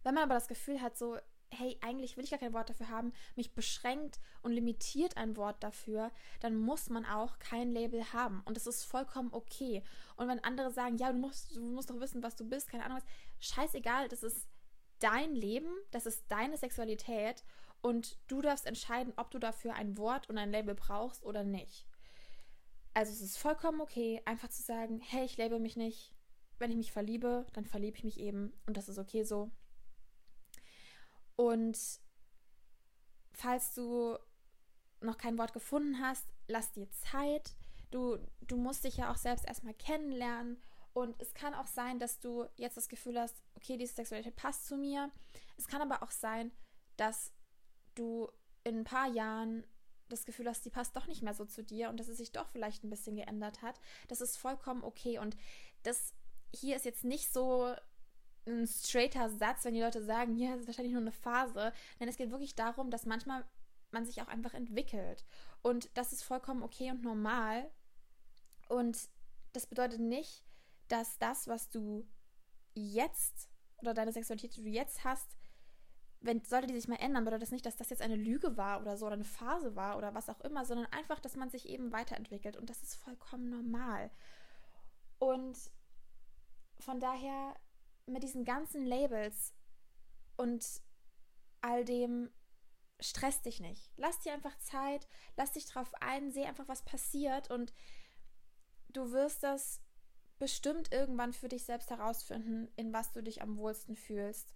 Wenn 0.04 0.14
man 0.14 0.24
aber 0.24 0.36
das 0.36 0.48
Gefühl 0.48 0.82
hat, 0.82 0.98
so, 0.98 1.18
hey, 1.52 1.78
eigentlich 1.82 2.16
will 2.16 2.24
ich 2.24 2.30
gar 2.30 2.40
kein 2.40 2.54
Wort 2.54 2.70
dafür 2.70 2.90
haben, 2.90 3.14
mich 3.36 3.54
beschränkt 3.54 4.20
und 4.42 4.52
limitiert 4.52 5.18
ein 5.18 5.36
Wort 5.36 5.64
dafür, 5.64 6.12
dann 6.40 6.56
muss 6.56 6.90
man 6.90 7.06
auch 7.06 7.40
kein 7.40 7.72
Label 7.72 8.14
haben. 8.14 8.42
Und 8.46 8.56
das 8.56 8.68
ist 8.68 8.84
vollkommen 8.84 9.34
okay. 9.34 9.84
Und 10.16 10.28
wenn 10.28 10.44
andere 10.44 10.72
sagen, 10.72 10.98
ja, 10.98 11.12
du 11.12 11.18
musst, 11.18 11.56
du 11.56 11.62
musst 11.62 11.90
doch 11.90 12.00
wissen, 12.00 12.24
was 12.24 12.36
du 12.36 12.48
bist, 12.48 12.70
keine 12.70 12.86
Ahnung 12.86 12.98
was, 12.98 13.06
scheißegal, 13.40 14.08
das 14.10 14.24
ist 14.24 14.48
dein 15.00 15.34
Leben, 15.34 15.72
das 15.92 16.06
ist 16.06 16.26
deine 16.30 16.58
Sexualität 16.58 17.44
und 17.82 18.18
du 18.28 18.42
darfst 18.42 18.66
entscheiden, 18.66 19.14
ob 19.16 19.32
du 19.32 19.40
dafür 19.40 19.74
ein 19.74 19.98
Wort 19.98 20.30
und 20.30 20.38
ein 20.38 20.52
Label 20.52 20.76
brauchst 20.76 21.24
oder 21.24 21.44
nicht. 21.44 21.86
Also 22.94 23.12
es 23.14 23.22
ist 23.22 23.38
vollkommen 23.38 23.82
okay, 23.82 24.22
einfach 24.26 24.50
zu 24.50 24.62
sagen, 24.62 25.00
hey, 25.00 25.24
ich 25.26 25.38
label 25.38 25.60
mich 25.60 25.78
nicht. 25.78 26.14
Wenn 26.58 26.72
ich 26.72 26.78
mich 26.78 26.92
verliebe, 26.92 27.46
dann 27.54 27.66
verliebe 27.66 27.98
ich 27.98 28.04
mich 28.04 28.20
eben 28.20 28.52
und 28.66 28.76
das 28.76 28.90
ist 28.90 28.98
okay 28.98 29.24
so. 29.24 29.50
Und 31.40 31.80
falls 33.32 33.74
du 33.74 34.18
noch 35.00 35.18
kein 35.18 35.38
Wort 35.38 35.54
gefunden 35.54 36.02
hast, 36.02 36.26
lass 36.50 36.74
dir 36.74 36.92
Zeit. 36.92 37.56
Du, 37.92 38.18
du 38.42 38.58
musst 38.58 38.84
dich 38.84 38.98
ja 38.98 39.10
auch 39.10 39.16
selbst 39.16 39.46
erstmal 39.48 39.74
kennenlernen 39.74 40.62
und 40.92 41.16
es 41.22 41.34
kann 41.34 41.54
auch 41.54 41.68
sein, 41.68 41.98
dass 41.98 42.20
du 42.20 42.46
jetzt 42.58 42.76
das 42.76 42.90
Gefühl 42.90 43.18
hast, 43.18 43.42
okay, 43.56 43.78
diese 43.78 43.94
Sexualität 43.94 44.36
passt 44.36 44.68
zu 44.68 44.76
mir. 44.76 45.12
Es 45.56 45.68
kann 45.68 45.82
aber 45.82 46.04
auch 46.04 46.12
sein, 46.12 46.52
dass 46.98 47.32
du 47.96 48.30
in 48.66 48.80
ein 48.80 48.84
paar 48.84 49.08
Jahren 49.08 49.66
das 50.10 50.26
Gefühl 50.26 50.50
hast, 50.50 50.66
die 50.66 50.70
passt 50.70 50.94
doch 50.98 51.08
nicht 51.08 51.22
mehr 51.22 51.34
so 51.34 51.46
zu 51.46 51.64
dir 51.64 51.88
und 51.88 52.02
dass 52.02 52.10
es 52.10 52.18
sich 52.18 52.34
doch 52.34 52.50
vielleicht 52.50 52.84
ein 52.84 52.90
bisschen 52.90 53.16
geändert 53.16 53.62
hat. 53.62 53.80
Das 54.10 54.20
ist 54.20 54.36
vollkommen 54.36 54.84
okay. 54.84 55.20
Und 55.20 55.38
das 55.84 56.14
hier 56.54 56.76
ist 56.76 56.84
jetzt 56.84 57.06
nicht 57.06 57.32
so 57.32 57.74
ein 58.48 58.68
straighter 58.68 59.30
Satz, 59.30 59.66
wenn 59.66 59.74
die 59.74 59.82
Leute 59.82 60.04
sagen, 60.04 60.36
ja, 60.38 60.52
das 60.52 60.62
ist 60.62 60.68
wahrscheinlich 60.68 60.94
nur 60.94 61.02
eine 61.02 61.12
Phase. 61.12 61.74
Denn 62.00 62.08
es 62.08 62.18
geht 62.18 62.32
wirklich 62.32 62.56
darum, 62.56 62.92
dass 62.92 63.06
manchmal 63.06 63.46
man 63.92 64.06
sich 64.06 64.22
auch 64.22 64.28
einfach 64.28 64.54
entwickelt. 64.54 65.26
Und 65.62 65.90
das 65.96 66.14
ist 66.14 66.24
vollkommen 66.24 66.64
okay 66.64 66.92
und 66.92 67.04
normal. 67.04 67.70
Und 68.68 69.10
das 69.54 69.66
bedeutet 69.66 70.00
nicht, 70.00 70.44
dass 70.88 71.18
das, 71.18 71.48
was 71.48 71.70
du 71.70 72.08
jetzt 72.76 73.50
oder 73.78 73.94
deine 73.94 74.12
Sexualität, 74.12 74.56
die 74.56 74.64
du 74.64 74.70
jetzt 74.70 75.04
hast, 75.04 75.38
wenn, 76.22 76.44
sollte 76.44 76.68
die 76.68 76.76
sich 76.76 76.88
mal 76.88 76.98
ändern, 76.98 77.24
bedeutet 77.24 77.44
das 77.44 77.52
nicht, 77.52 77.66
dass 77.66 77.78
das 77.78 77.90
jetzt 77.90 78.02
eine 78.02 78.16
Lüge 78.16 78.58
war 78.58 78.82
oder 78.82 78.98
so 78.98 79.06
oder 79.06 79.14
eine 79.14 79.24
Phase 79.24 79.76
war 79.76 79.98
oder 79.98 80.14
was 80.14 80.30
auch 80.30 80.42
immer, 80.42 80.66
sondern 80.66 80.88
einfach, 80.88 81.20
dass 81.20 81.36
man 81.36 81.50
sich 81.50 81.70
eben 81.70 81.94
weiterentwickelt 81.94 82.58
und 82.58 82.70
das 82.70 82.84
ist 82.84 82.96
vollkommen 82.96 83.50
normal. 83.50 84.12
Und 85.18 85.58
von 86.80 87.00
daher 87.00 87.56
mit 88.10 88.24
diesen 88.24 88.46
ganzen 88.46 88.86
Labels 88.86 89.54
und 90.38 90.66
all 91.62 91.86
dem 91.86 92.30
stress 93.00 93.42
dich 93.42 93.60
nicht. 93.60 93.92
Lass 93.98 94.20
dir 94.20 94.34
einfach 94.34 94.58
Zeit, 94.60 95.08
lass 95.38 95.54
dich 95.54 95.66
drauf 95.66 95.94
ein, 96.02 96.32
seh 96.32 96.46
einfach, 96.46 96.68
was 96.68 96.84
passiert 96.84 97.50
und 97.50 97.74
du 98.90 99.12
wirst 99.12 99.44
das 99.44 99.82
bestimmt 100.38 100.92
irgendwann 100.92 101.34
für 101.34 101.50
dich 101.50 101.64
selbst 101.64 101.90
herausfinden, 101.90 102.70
in 102.76 102.94
was 102.94 103.12
du 103.12 103.22
dich 103.22 103.42
am 103.42 103.58
wohlsten 103.58 103.96
fühlst. 103.96 104.54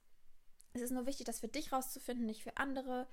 Es 0.74 0.82
ist 0.82 0.92
nur 0.92 1.06
wichtig, 1.06 1.26
das 1.26 1.40
für 1.40 1.48
dich 1.48 1.72
rauszufinden, 1.72 2.26
nicht 2.26 2.44
für 2.44 2.58
andere. 2.58 3.08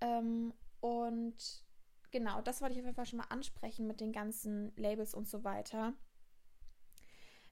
Ähm, 0.00 0.52
und 0.80 1.64
genau, 2.10 2.42
das 2.42 2.60
wollte 2.60 2.74
ich 2.74 2.80
auf 2.80 2.86
jeden 2.86 2.96
Fall 2.96 3.06
schon 3.06 3.18
mal 3.18 3.26
ansprechen 3.30 3.86
mit 3.86 4.00
den 4.00 4.12
ganzen 4.12 4.72
Labels 4.76 5.14
und 5.14 5.28
so 5.28 5.44
weiter. 5.44 5.94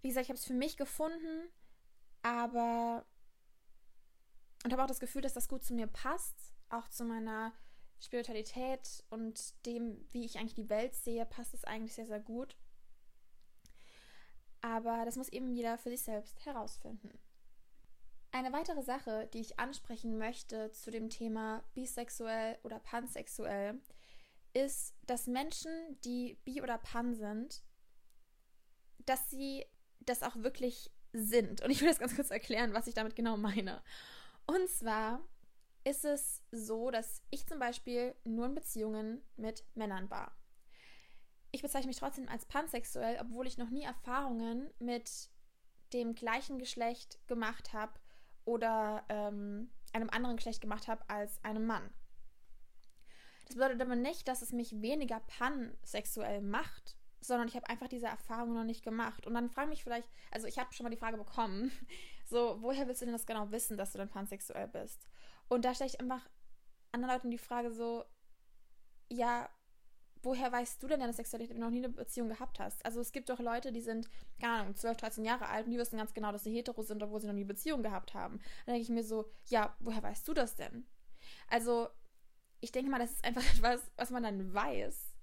Wie 0.02 0.08
gesagt, 0.08 0.24
ich 0.24 0.30
habe 0.30 0.38
es 0.38 0.44
für 0.44 0.54
mich 0.54 0.76
gefunden, 0.76 1.48
aber 2.26 3.06
und 4.64 4.72
habe 4.72 4.82
auch 4.82 4.88
das 4.88 5.00
Gefühl, 5.00 5.22
dass 5.22 5.34
das 5.34 5.48
gut 5.48 5.64
zu 5.64 5.74
mir 5.74 5.86
passt, 5.86 6.52
auch 6.70 6.88
zu 6.88 7.04
meiner 7.04 7.52
Spiritualität 8.00 9.04
und 9.10 9.64
dem, 9.64 10.04
wie 10.10 10.24
ich 10.24 10.38
eigentlich 10.38 10.54
die 10.54 10.68
Welt 10.68 10.96
sehe, 10.96 11.24
passt 11.24 11.54
es 11.54 11.64
eigentlich 11.64 11.94
sehr, 11.94 12.06
sehr 12.06 12.20
gut. 12.20 12.56
Aber 14.60 15.04
das 15.04 15.16
muss 15.16 15.28
eben 15.28 15.52
jeder 15.52 15.78
für 15.78 15.90
sich 15.90 16.02
selbst 16.02 16.44
herausfinden. 16.44 17.16
Eine 18.32 18.52
weitere 18.52 18.82
Sache, 18.82 19.28
die 19.32 19.40
ich 19.40 19.60
ansprechen 19.60 20.18
möchte 20.18 20.72
zu 20.72 20.90
dem 20.90 21.08
Thema 21.08 21.62
bisexuell 21.74 22.58
oder 22.64 22.80
pansexuell, 22.80 23.80
ist, 24.52 24.96
dass 25.06 25.28
Menschen, 25.28 25.70
die 26.04 26.40
bi 26.44 26.60
oder 26.60 26.78
pan 26.78 27.14
sind, 27.14 27.62
dass 28.98 29.30
sie 29.30 29.64
das 30.00 30.24
auch 30.24 30.34
wirklich 30.36 30.90
sind. 31.24 31.62
Und 31.62 31.70
ich 31.70 31.80
will 31.80 31.88
das 31.88 31.98
ganz 31.98 32.14
kurz 32.14 32.30
erklären, 32.30 32.74
was 32.74 32.86
ich 32.86 32.94
damit 32.94 33.16
genau 33.16 33.36
meine. 33.36 33.82
Und 34.46 34.68
zwar 34.68 35.26
ist 35.84 36.04
es 36.04 36.42
so, 36.50 36.90
dass 36.90 37.22
ich 37.30 37.46
zum 37.46 37.58
Beispiel 37.58 38.14
nur 38.24 38.46
in 38.46 38.54
Beziehungen 38.54 39.22
mit 39.36 39.64
Männern 39.74 40.10
war. 40.10 40.36
Ich 41.52 41.62
bezeichne 41.62 41.88
mich 41.88 41.98
trotzdem 41.98 42.28
als 42.28 42.44
pansexuell, 42.46 43.18
obwohl 43.20 43.46
ich 43.46 43.56
noch 43.56 43.70
nie 43.70 43.84
Erfahrungen 43.84 44.70
mit 44.78 45.30
dem 45.92 46.14
gleichen 46.14 46.58
Geschlecht 46.58 47.18
gemacht 47.28 47.72
habe 47.72 47.92
oder 48.44 49.04
ähm, 49.08 49.70
einem 49.92 50.10
anderen 50.10 50.36
Geschlecht 50.36 50.60
gemacht 50.60 50.88
habe 50.88 51.08
als 51.08 51.42
einem 51.44 51.66
Mann. 51.66 51.88
Das 53.46 53.54
bedeutet 53.54 53.80
aber 53.80 53.94
nicht, 53.94 54.26
dass 54.26 54.42
es 54.42 54.52
mich 54.52 54.82
weniger 54.82 55.20
pansexuell 55.20 56.40
macht, 56.40 56.95
sondern 57.20 57.48
ich 57.48 57.56
habe 57.56 57.68
einfach 57.68 57.88
diese 57.88 58.06
Erfahrung 58.06 58.54
noch 58.54 58.64
nicht 58.64 58.84
gemacht. 58.84 59.26
Und 59.26 59.34
dann 59.34 59.50
frage 59.50 59.66
ich 59.66 59.78
mich 59.78 59.84
vielleicht, 59.84 60.08
also 60.30 60.46
ich 60.46 60.58
habe 60.58 60.72
schon 60.72 60.84
mal 60.84 60.90
die 60.90 60.96
Frage 60.96 61.16
bekommen, 61.16 61.70
so, 62.26 62.58
woher 62.60 62.86
willst 62.86 63.02
du 63.02 63.06
denn 63.06 63.14
das 63.14 63.26
genau 63.26 63.50
wissen, 63.50 63.76
dass 63.76 63.92
du 63.92 63.98
dann 63.98 64.08
pansexuell 64.08 64.68
bist? 64.68 65.08
Und 65.48 65.64
da 65.64 65.74
stelle 65.74 65.90
ich 65.90 66.00
einfach 66.00 66.28
anderen 66.92 67.14
Leuten 67.14 67.30
die 67.30 67.38
Frage 67.38 67.70
so, 67.70 68.04
ja, 69.08 69.48
woher 70.22 70.50
weißt 70.50 70.82
du 70.82 70.88
denn 70.88 71.00
deine 71.00 71.12
Sexualität, 71.12 71.54
wenn 71.54 71.60
du 71.60 71.66
noch 71.66 71.72
nie 71.72 71.84
eine 71.84 71.88
Beziehung 71.88 72.28
gehabt 72.28 72.58
hast? 72.58 72.84
Also 72.84 73.00
es 73.00 73.12
gibt 73.12 73.28
doch 73.28 73.38
Leute, 73.38 73.72
die 73.72 73.80
sind, 73.80 74.08
keine 74.40 74.54
Ahnung, 74.60 74.74
12, 74.74 74.96
13 74.96 75.24
Jahre 75.24 75.48
alt 75.48 75.66
und 75.66 75.72
die 75.72 75.78
wissen 75.78 75.98
ganz 75.98 76.14
genau, 76.14 76.32
dass 76.32 76.44
sie 76.44 76.52
hetero 76.52 76.82
sind, 76.82 77.02
obwohl 77.02 77.20
sie 77.20 77.26
noch 77.26 77.34
nie 77.34 77.40
eine 77.40 77.46
Beziehung 77.46 77.82
gehabt 77.82 78.14
haben. 78.14 78.38
Dann 78.64 78.74
denke 78.74 78.82
ich 78.82 78.88
mir 78.88 79.04
so, 79.04 79.30
ja, 79.46 79.76
woher 79.78 80.02
weißt 80.02 80.26
du 80.26 80.34
das 80.34 80.56
denn? 80.56 80.86
Also 81.48 81.88
ich 82.60 82.72
denke 82.72 82.90
mal, 82.90 82.98
das 82.98 83.12
ist 83.12 83.24
einfach 83.24 83.44
etwas, 83.54 83.80
was 83.96 84.10
man 84.10 84.22
dann 84.22 84.52
weiß. 84.52 85.15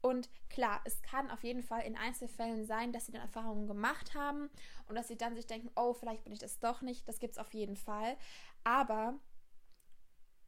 Und 0.00 0.30
klar, 0.48 0.80
es 0.84 1.02
kann 1.02 1.30
auf 1.30 1.42
jeden 1.42 1.62
Fall 1.62 1.82
in 1.82 1.96
Einzelfällen 1.96 2.64
sein, 2.64 2.92
dass 2.92 3.06
sie 3.06 3.12
dann 3.12 3.22
Erfahrungen 3.22 3.66
gemacht 3.66 4.14
haben 4.14 4.48
und 4.86 4.94
dass 4.94 5.08
sie 5.08 5.16
dann 5.16 5.34
sich 5.34 5.46
denken, 5.46 5.70
oh, 5.74 5.92
vielleicht 5.92 6.24
bin 6.24 6.32
ich 6.32 6.38
das 6.38 6.60
doch 6.60 6.82
nicht. 6.82 7.08
Das 7.08 7.18
gibt 7.18 7.32
es 7.32 7.38
auf 7.38 7.52
jeden 7.52 7.76
Fall. 7.76 8.16
Aber 8.64 9.14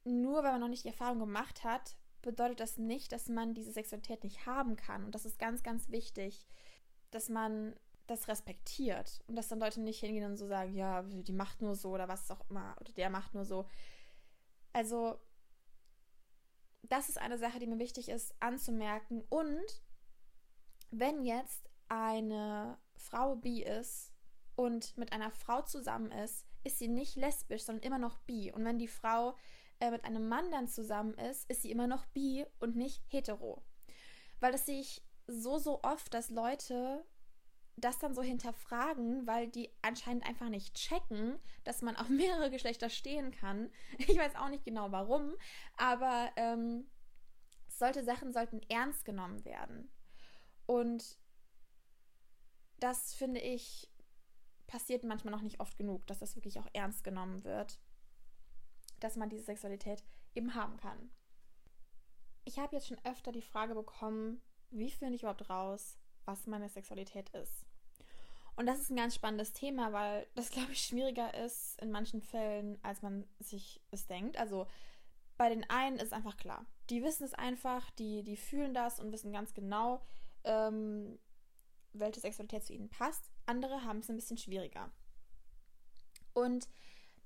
nur 0.04 0.42
weil 0.42 0.52
man 0.52 0.61
noch 0.61 0.69
nicht 0.69 0.85
die 0.85 0.88
Erfahrung 0.88 1.19
gemacht 1.19 1.64
hat, 1.64 1.97
bedeutet 2.23 2.61
das 2.61 2.78
nicht, 2.78 3.12
dass 3.12 3.28
man 3.28 3.54
diese 3.54 3.73
Sexualität 3.73 4.25
nicht 4.25 4.47
haben 4.47 4.76
kann. 4.76 5.04
Und 5.04 5.14
das 5.14 5.25
ist 5.25 5.38
ganz, 5.38 5.62
ganz 5.62 5.88
wichtig, 5.90 6.47
dass 7.11 7.28
man 7.28 7.75
das 8.07 8.28
respektiert 8.28 9.21
und 9.26 9.37
dass 9.37 9.49
dann 9.49 9.61
Leute 9.61 9.80
nicht 9.80 10.00
hingehen 10.00 10.25
und 10.25 10.37
so 10.37 10.47
sagen, 10.47 10.75
ja, 10.75 11.02
die 11.02 11.33
macht 11.33 11.62
nur 11.62 11.76
so 11.76 11.90
oder 11.90 12.09
was 12.09 12.30
auch 12.30 12.49
immer 12.50 12.76
oder 12.80 12.92
der 12.92 13.09
macht 13.09 13.35
nur 13.35 13.45
so. 13.45 13.66
Also 14.73 15.19
das 16.82 17.08
ist 17.08 17.18
eine 17.18 17.38
Sache, 17.38 17.58
die 17.58 17.66
mir 17.66 17.78
wichtig 17.78 18.08
ist 18.08 18.34
anzumerken. 18.40 19.22
Und 19.28 19.82
wenn 20.90 21.25
jetzt 21.25 21.68
eine 21.88 22.78
Frau 22.96 23.37
bi 23.37 23.62
ist 23.62 24.12
und 24.56 24.96
mit 24.96 25.12
einer 25.12 25.30
Frau 25.30 25.62
zusammen 25.62 26.10
ist, 26.12 26.46
ist 26.64 26.78
sie 26.78 26.88
nicht 26.88 27.16
lesbisch, 27.16 27.62
sondern 27.62 27.84
immer 27.84 27.99
noch 27.99 28.18
bi. 28.18 28.52
Und 28.52 28.64
wenn 28.64 28.78
die 28.78 28.88
Frau 28.88 29.34
äh, 29.80 29.90
mit 29.90 30.04
einem 30.04 30.28
Mann 30.28 30.50
dann 30.50 30.68
zusammen 30.68 31.14
ist, 31.14 31.49
ist 31.50 31.62
sie 31.62 31.70
immer 31.70 31.87
noch 31.87 32.06
bi 32.06 32.44
und 32.58 32.76
nicht 32.76 33.02
hetero. 33.08 33.62
Weil 34.40 34.52
das 34.52 34.66
sehe 34.66 34.80
ich 34.80 35.02
so, 35.26 35.58
so 35.58 35.82
oft, 35.82 36.12
dass 36.12 36.30
Leute 36.30 37.04
das 37.77 37.99
dann 37.99 38.15
so 38.15 38.23
hinterfragen, 38.23 39.27
weil 39.27 39.49
die 39.49 39.71
anscheinend 39.83 40.27
einfach 40.27 40.49
nicht 40.49 40.75
checken, 40.75 41.39
dass 41.65 41.83
man 41.83 41.97
auf 41.97 42.09
mehrere 42.11 42.50
Geschlechter 42.50 42.91
stehen 42.91 43.31
kann. 43.31 43.71
Ich 43.99 44.17
weiß 44.17 44.37
auch 44.37 44.49
nicht 44.49 44.65
genau 44.65 44.93
warum, 44.93 45.35
aber 45.77 46.31
ähm, 46.37 46.87
solche 47.69 48.05
Sachen 48.05 48.33
sollten 48.33 48.61
ernst 48.69 49.05
genommen 49.05 49.45
werden. 49.45 49.91
Und 50.67 51.19
das 52.79 53.15
finde 53.15 53.41
ich 53.41 53.91
passiert 54.71 55.03
manchmal 55.03 55.33
noch 55.33 55.43
nicht 55.43 55.59
oft 55.59 55.77
genug, 55.77 56.07
dass 56.07 56.21
das 56.21 56.37
wirklich 56.37 56.61
auch 56.61 56.69
ernst 56.73 57.03
genommen 57.03 57.43
wird, 57.43 57.81
dass 59.00 59.17
man 59.17 59.29
diese 59.29 59.43
Sexualität 59.43 60.05
eben 60.33 60.55
haben 60.55 60.77
kann. 60.77 61.11
Ich 62.45 62.59
habe 62.59 62.77
jetzt 62.77 62.87
schon 62.87 63.05
öfter 63.05 63.33
die 63.33 63.43
Frage 63.43 63.75
bekommen, 63.75 64.41
wie 64.71 64.91
finde 64.91 65.17
ich 65.17 65.23
überhaupt 65.23 65.50
raus, 65.50 65.99
was 66.30 66.46
meine 66.46 66.68
Sexualität 66.68 67.28
ist. 67.30 67.66
Und 68.56 68.66
das 68.66 68.80
ist 68.80 68.90
ein 68.90 68.96
ganz 68.96 69.14
spannendes 69.14 69.52
Thema, 69.52 69.92
weil 69.92 70.26
das, 70.34 70.50
glaube 70.50 70.72
ich, 70.72 70.82
schwieriger 70.82 71.32
ist 71.34 71.80
in 71.80 71.90
manchen 71.90 72.20
Fällen, 72.20 72.78
als 72.82 73.02
man 73.02 73.26
sich 73.38 73.80
es 73.90 74.06
denkt. 74.06 74.37
Also 74.37 74.66
bei 75.37 75.49
den 75.49 75.68
einen 75.70 75.96
ist 75.96 76.12
einfach 76.12 76.37
klar. 76.37 76.66
Die 76.90 77.02
wissen 77.02 77.25
es 77.25 77.32
einfach, 77.32 77.90
die, 77.92 78.22
die 78.22 78.37
fühlen 78.37 78.75
das 78.75 79.00
und 79.00 79.12
wissen 79.12 79.32
ganz 79.32 79.54
genau, 79.54 80.02
ähm, 80.44 81.18
welche 81.92 82.20
Sexualität 82.20 82.64
zu 82.64 82.75
ihnen 82.75 82.90
passt. 82.90 83.30
Andere 83.46 83.84
haben 83.84 84.00
es 84.00 84.10
ein 84.10 84.16
bisschen 84.16 84.38
schwieriger. 84.38 84.90
Und 86.34 86.68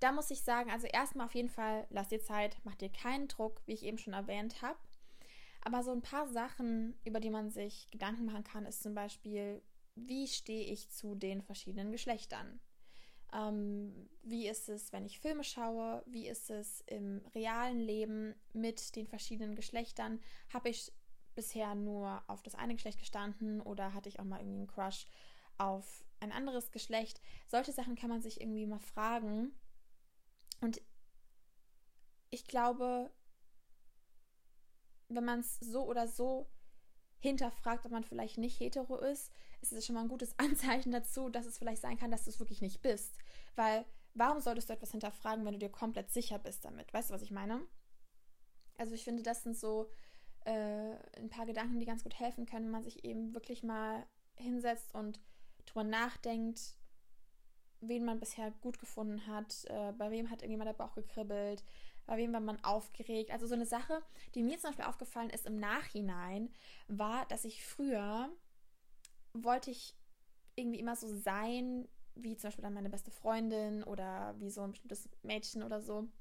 da 0.00 0.12
muss 0.12 0.30
ich 0.30 0.42
sagen, 0.42 0.70
also 0.70 0.86
erstmal 0.86 1.26
auf 1.26 1.34
jeden 1.34 1.48
Fall, 1.50 1.86
lasst 1.90 2.12
dir 2.12 2.20
Zeit, 2.20 2.56
macht 2.64 2.80
dir 2.80 2.90
keinen 2.90 3.26
Druck, 3.26 3.62
wie 3.66 3.72
ich 3.72 3.82
eben 3.82 3.98
schon 3.98 4.12
erwähnt 4.12 4.62
habe. 4.62 4.78
Aber 5.64 5.82
so 5.82 5.92
ein 5.92 6.02
paar 6.02 6.28
Sachen, 6.28 6.94
über 7.04 7.20
die 7.20 7.30
man 7.30 7.50
sich 7.50 7.90
Gedanken 7.90 8.26
machen 8.26 8.44
kann, 8.44 8.66
ist 8.66 8.82
zum 8.82 8.94
Beispiel, 8.94 9.62
wie 9.94 10.28
stehe 10.28 10.66
ich 10.66 10.90
zu 10.90 11.14
den 11.14 11.42
verschiedenen 11.42 11.90
Geschlechtern? 11.90 12.60
Ähm, 13.32 14.08
wie 14.22 14.46
ist 14.46 14.68
es, 14.68 14.92
wenn 14.92 15.06
ich 15.06 15.18
Filme 15.18 15.42
schaue? 15.42 16.02
Wie 16.06 16.28
ist 16.28 16.50
es 16.50 16.82
im 16.82 17.22
realen 17.34 17.80
Leben 17.80 18.34
mit 18.52 18.94
den 18.94 19.06
verschiedenen 19.06 19.56
Geschlechtern? 19.56 20.20
Habe 20.52 20.68
ich 20.68 20.92
bisher 21.34 21.74
nur 21.74 22.22
auf 22.28 22.42
das 22.42 22.54
eine 22.54 22.74
Geschlecht 22.74 22.98
gestanden 22.98 23.60
oder 23.60 23.94
hatte 23.94 24.08
ich 24.08 24.20
auch 24.20 24.24
mal 24.24 24.40
irgendwie 24.40 24.58
einen 24.58 24.66
Crush 24.68 25.06
auf 25.58 26.04
ein 26.20 26.30
anderes 26.30 26.70
Geschlecht? 26.70 27.20
Solche 27.48 27.72
Sachen 27.72 27.96
kann 27.96 28.10
man 28.10 28.22
sich 28.22 28.40
irgendwie 28.40 28.66
mal 28.66 28.78
fragen. 28.78 29.52
Und 30.60 30.80
ich 32.30 32.46
glaube, 32.46 33.10
wenn 35.14 35.24
man 35.24 35.40
es 35.40 35.58
so 35.60 35.84
oder 35.84 36.08
so 36.08 36.48
hinterfragt, 37.20 37.86
ob 37.86 37.92
man 37.92 38.04
vielleicht 38.04 38.38
nicht 38.38 38.60
hetero 38.60 38.98
ist, 38.98 39.32
ist 39.60 39.72
es 39.72 39.86
schon 39.86 39.94
mal 39.94 40.02
ein 40.02 40.08
gutes 40.08 40.34
Anzeichen 40.38 40.92
dazu, 40.92 41.28
dass 41.28 41.46
es 41.46 41.58
vielleicht 41.58 41.82
sein 41.82 41.98
kann, 41.98 42.10
dass 42.10 42.24
du 42.24 42.30
es 42.30 42.40
wirklich 42.40 42.60
nicht 42.60 42.82
bist. 42.82 43.16
Weil 43.56 43.84
warum 44.14 44.40
solltest 44.40 44.68
du 44.68 44.74
etwas 44.74 44.90
hinterfragen, 44.90 45.44
wenn 45.44 45.54
du 45.54 45.58
dir 45.58 45.70
komplett 45.70 46.10
sicher 46.10 46.38
bist 46.38 46.64
damit? 46.64 46.92
Weißt 46.92 47.10
du, 47.10 47.14
was 47.14 47.22
ich 47.22 47.30
meine? 47.30 47.60
Also 48.76 48.94
ich 48.94 49.04
finde, 49.04 49.22
das 49.22 49.42
sind 49.42 49.56
so 49.56 49.90
äh, 50.44 50.94
ein 51.16 51.30
paar 51.30 51.46
Gedanken, 51.46 51.80
die 51.80 51.86
ganz 51.86 52.02
gut 52.02 52.18
helfen 52.18 52.46
können, 52.46 52.66
wenn 52.66 52.72
man 52.72 52.84
sich 52.84 53.04
eben 53.04 53.34
wirklich 53.34 53.62
mal 53.62 54.06
hinsetzt 54.36 54.94
und 54.94 55.20
drüber 55.66 55.84
nachdenkt, 55.84 56.76
wen 57.80 58.04
man 58.04 58.20
bisher 58.20 58.50
gut 58.60 58.78
gefunden 58.78 59.26
hat, 59.26 59.64
äh, 59.66 59.92
bei 59.92 60.10
wem 60.10 60.30
hat 60.30 60.42
irgendjemand 60.42 60.68
der 60.68 60.74
Bauch 60.74 60.94
gekribbelt, 60.94 61.64
war 62.06 62.40
man 62.40 62.62
aufgeregt. 62.64 63.30
Also 63.30 63.46
so 63.46 63.54
eine 63.54 63.66
Sache, 63.66 64.02
die 64.34 64.42
mir 64.42 64.58
zum 64.58 64.70
Beispiel 64.70 64.86
aufgefallen 64.86 65.30
ist 65.30 65.46
im 65.46 65.56
Nachhinein, 65.56 66.50
war, 66.88 67.26
dass 67.26 67.44
ich 67.44 67.64
früher 67.64 68.30
wollte 69.32 69.70
ich 69.70 69.96
irgendwie 70.54 70.78
immer 70.78 70.94
so 70.94 71.08
sein, 71.08 71.88
wie 72.14 72.36
zum 72.36 72.48
Beispiel 72.48 72.62
dann 72.62 72.74
meine 72.74 72.90
beste 72.90 73.10
Freundin 73.10 73.82
oder 73.82 74.34
wie 74.38 74.50
so 74.50 74.62
ein 74.62 74.70
bestimmtes 74.70 75.08
Mädchen 75.22 75.62
oder 75.62 75.80
so. 75.80 75.98
Und 75.98 76.12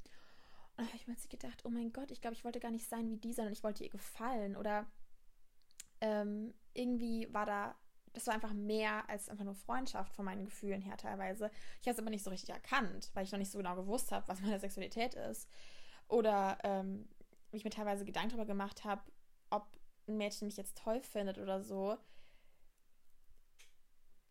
da 0.78 0.86
habe 0.86 0.96
ich 0.96 1.08
mir 1.08 1.16
gedacht, 1.30 1.64
oh 1.66 1.70
mein 1.70 1.94
Gott, 1.94 2.10
ich 2.10 2.22
glaube, 2.22 2.34
ich 2.34 2.44
wollte 2.44 2.60
gar 2.60 2.72
nicht 2.72 2.88
sein 2.88 3.10
wie 3.12 3.18
die, 3.18 3.34
sondern 3.34 3.54
ich 3.54 3.64
wollte 3.64 3.84
ihr 3.84 3.92
gefallen. 3.92 4.56
Oder 4.56 4.88
ähm, 6.02 6.56
irgendwie 6.74 7.32
war 7.32 7.46
da 7.46 7.76
das 8.14 8.28
war 8.28 8.36
einfach 8.36 8.54
mehr 8.54 9.10
als 9.10 9.28
einfach 9.28 9.44
nur 9.44 9.56
Freundschaft 9.56 10.16
von 10.16 10.26
meinen 10.26 10.46
Gefühlen 10.46 10.82
her 10.82 10.98
teilweise. 10.98 11.50
Ich 11.82 11.88
habe 11.88 11.94
es 11.94 12.00
aber 12.00 12.12
nicht 12.12 12.24
so 12.24 12.30
richtig 12.30 12.50
erkannt, 12.50 13.10
weil 13.14 13.26
ich 13.26 13.32
noch 13.32 13.40
nicht 13.40 13.52
so 13.52 13.58
genau 13.58 13.76
gewusst 13.76 14.12
habe, 14.12 14.28
was 14.28 14.42
meine 14.42 14.60
Sexualität 14.60 15.16
ist. 15.16 15.50
Oder 16.08 16.58
ähm, 16.64 17.08
ich 17.52 17.64
mir 17.64 17.70
teilweise 17.70 18.06
Gedanken 18.06 18.32
darüber 18.32 18.46
gemacht 18.46 18.84
habe, 18.84 19.02
ob 19.50 19.68
ein 20.08 20.18
Mädchen 20.18 20.48
mich 20.48 20.58
jetzt 20.58 20.78
toll 20.78 21.02
findet 21.02 21.38
oder 21.38 21.62
so. 21.62 21.98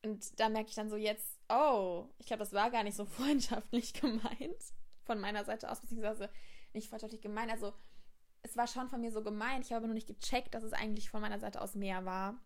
Und 0.04 0.38
da 0.40 0.48
merke 0.48 0.68
ich 0.68 0.74
dann 0.74 0.90
so 0.90 0.96
jetzt, 0.96 1.38
oh, 1.48 2.08
ich 2.18 2.26
glaube, 2.26 2.40
das 2.40 2.52
war 2.52 2.70
gar 2.70 2.82
nicht 2.82 2.96
so 2.96 3.04
freundschaftlich 3.06 3.94
gemeint 3.94 4.62
von 5.04 5.20
meiner 5.20 5.44
Seite 5.44 5.70
aus, 5.70 5.80
beziehungsweise 5.80 6.28
nicht 6.72 6.88
freundschaftlich 6.88 7.20
gemeint. 7.20 7.50
Also 7.50 7.72
es 8.42 8.56
war 8.56 8.66
schon 8.66 8.88
von 8.88 9.00
mir 9.00 9.12
so 9.12 9.22
gemeint. 9.22 9.64
Ich 9.64 9.72
habe 9.72 9.86
nur 9.86 9.94
nicht 9.94 10.08
gecheckt, 10.08 10.54
dass 10.54 10.64
es 10.64 10.72
eigentlich 10.72 11.10
von 11.10 11.20
meiner 11.20 11.38
Seite 11.38 11.60
aus 11.60 11.74
mehr 11.74 12.04
war 12.04 12.40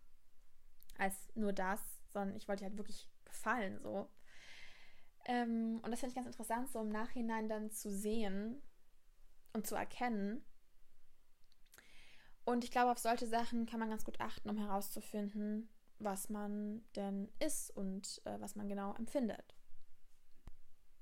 als 0.97 1.15
nur 1.35 1.53
das, 1.53 1.79
sondern 2.13 2.35
ich 2.35 2.47
wollte 2.47 2.63
halt 2.63 2.77
wirklich 2.77 3.07
gefallen 3.25 3.79
so. 3.79 4.09
Ähm, 5.25 5.79
und 5.83 5.91
das 5.91 5.99
finde 5.99 6.11
ich 6.11 6.15
ganz 6.15 6.27
interessant, 6.27 6.69
so 6.69 6.79
im 6.81 6.89
Nachhinein 6.89 7.49
dann 7.49 7.69
zu 7.69 7.91
sehen 7.91 8.61
und 9.53 9.67
zu 9.67 9.75
erkennen. 9.75 10.43
Und 12.45 12.63
ich 12.63 12.71
glaube, 12.71 12.91
auf 12.91 12.99
solche 12.99 13.27
Sachen 13.27 13.65
kann 13.65 13.79
man 13.79 13.89
ganz 13.89 14.05
gut 14.05 14.21
achten, 14.21 14.49
um 14.49 14.57
herauszufinden, 14.57 15.69
was 15.99 16.29
man 16.29 16.85
denn 16.95 17.29
ist 17.39 17.75
und 17.75 18.21
äh, 18.25 18.39
was 18.39 18.55
man 18.55 18.67
genau 18.67 18.93
empfindet. 18.95 19.55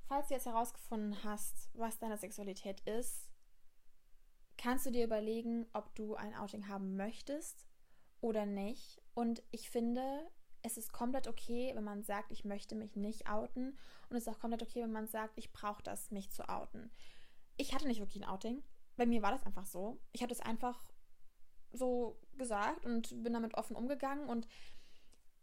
Falls 0.07 0.27
du 0.27 0.35
jetzt 0.35 0.45
herausgefunden 0.45 1.23
hast, 1.23 1.69
was 1.73 1.99
deine 1.99 2.17
Sexualität 2.17 2.81
ist, 2.81 3.29
kannst 4.57 4.85
du 4.85 4.91
dir 4.91 5.05
überlegen, 5.05 5.65
ob 5.73 5.93
du 5.95 6.15
ein 6.15 6.35
Outing 6.35 6.67
haben 6.67 6.95
möchtest 6.95 7.65
oder 8.21 8.45
nicht. 8.45 9.01
Und 9.13 9.43
ich 9.51 9.69
finde, 9.69 10.31
es 10.61 10.77
ist 10.77 10.93
komplett 10.93 11.27
okay, 11.27 11.71
wenn 11.75 11.83
man 11.83 12.03
sagt, 12.03 12.31
ich 12.31 12.45
möchte 12.45 12.75
mich 12.75 12.95
nicht 12.95 13.29
outen. 13.29 13.77
Und 14.09 14.17
es 14.17 14.25
ist 14.25 14.33
auch 14.33 14.39
komplett 14.39 14.63
okay, 14.63 14.81
wenn 14.81 14.91
man 14.91 15.07
sagt, 15.07 15.37
ich 15.37 15.53
brauche 15.53 15.83
das, 15.83 16.11
mich 16.11 16.31
zu 16.31 16.49
outen. 16.49 16.91
Ich 17.57 17.73
hatte 17.73 17.87
nicht 17.87 17.99
wirklich 17.99 18.23
ein 18.23 18.29
Outing. 18.29 18.63
Bei 18.97 19.05
mir 19.05 19.21
war 19.21 19.31
das 19.31 19.43
einfach 19.43 19.65
so. 19.65 19.99
Ich 20.11 20.21
habe 20.21 20.29
das 20.29 20.41
einfach 20.41 20.87
so 21.71 22.19
gesagt 22.37 22.85
und 22.85 23.23
bin 23.23 23.33
damit 23.33 23.55
offen 23.55 23.75
umgegangen. 23.75 24.29
Und 24.29 24.47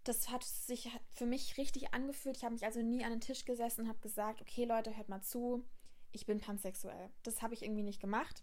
das 0.05 0.31
hat 0.31 0.43
sich 0.43 0.91
für 1.13 1.27
mich 1.27 1.57
richtig 1.59 1.95
angefühlt. 1.95 2.37
Ich 2.37 2.45
habe 2.45 2.55
mich 2.55 2.65
also 2.65 2.81
nie 2.81 3.05
an 3.05 3.11
den 3.11 3.21
Tisch 3.21 3.45
gesessen 3.45 3.83
und 3.83 3.89
habe 3.89 4.01
gesagt, 4.01 4.41
okay 4.41 4.65
Leute, 4.65 4.97
hört 4.97 5.09
mal 5.09 5.23
zu, 5.23 5.65
ich 6.13 6.27
bin 6.27 6.41
pansexuell. 6.41 7.11
Das 7.23 7.43
habe 7.43 7.55
ich 7.55 7.63
irgendwie 7.63 7.83
nicht 7.83 8.01
gemacht. 8.01 8.43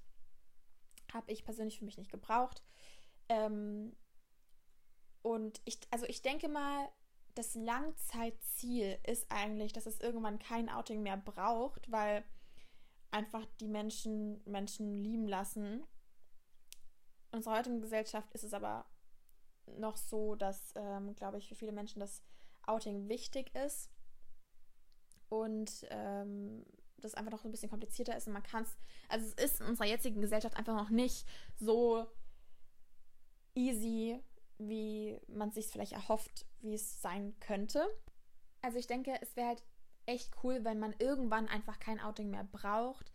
Habe 1.14 1.32
ich 1.32 1.44
persönlich 1.44 1.80
für 1.80 1.86
mich 1.86 1.98
nicht 1.98 2.12
gebraucht. 2.12 2.64
Ähm, 3.28 3.96
und 5.22 5.62
ich, 5.66 5.80
also 5.92 6.06
ich 6.06 6.22
denke 6.22 6.48
mal, 6.48 6.90
das 7.36 7.56
Langzeitziel 7.56 8.98
ist 9.06 9.32
eigentlich, 9.32 9.74
dass 9.74 9.86
es 9.86 10.00
irgendwann 10.00 10.40
kein 10.40 10.70
Outing 10.70 11.02
mehr 11.02 11.18
braucht, 11.18 11.92
weil 11.92 12.24
einfach 13.12 13.46
die 13.60 13.68
Menschen 13.68 14.42
Menschen 14.46 14.96
lieben 14.96 15.28
lassen. 15.28 15.84
In 17.32 17.38
unserer 17.38 17.58
heutigen 17.58 17.82
Gesellschaft 17.82 18.32
ist 18.34 18.44
es 18.44 18.54
aber 18.54 18.86
noch 19.78 19.98
so, 19.98 20.36
dass, 20.36 20.74
ähm, 20.76 21.16
glaube 21.16 21.38
ich, 21.38 21.48
für 21.48 21.56
viele 21.56 21.72
Menschen 21.72 22.00
das 22.00 22.24
Outing 22.66 23.08
wichtig 23.08 23.54
ist 23.56 23.90
und 25.30 25.86
ähm, 25.90 26.66
das 26.98 27.14
einfach 27.14 27.32
noch 27.32 27.42
so 27.42 27.48
ein 27.48 27.52
bisschen 27.52 27.70
komplizierter 27.70 28.16
ist 28.16 28.28
und 28.28 28.34
man 28.34 28.44
kann 28.44 28.64
es, 28.64 28.78
also 29.08 29.26
es 29.26 29.52
ist 29.52 29.62
in 29.62 29.68
unserer 29.68 29.88
jetzigen 29.88 30.22
Gesellschaft 30.22 30.58
einfach 30.58 30.76
noch 30.76 30.90
nicht 30.90 31.26
so 31.58 32.06
easy, 33.56 34.20
wie 34.58 35.20
man 35.28 35.52
sich 35.52 35.68
vielleicht 35.68 35.94
erhofft, 35.94 36.46
wie 36.62 36.74
es 36.74 37.02
sein 37.02 37.40
könnte. 37.40 37.86
Also 38.62 38.78
ich 38.78 38.88
denke, 38.88 39.18
es 39.22 39.36
wäre 39.36 39.50
halt 39.50 39.64
echt 40.10 40.32
cool, 40.44 40.64
wenn 40.64 40.80
man 40.80 40.96
irgendwann 40.98 41.48
einfach 41.48 41.80
kein 41.80 42.00
Outing 42.00 42.32
mehr 42.32 42.44
braucht. 42.44 43.12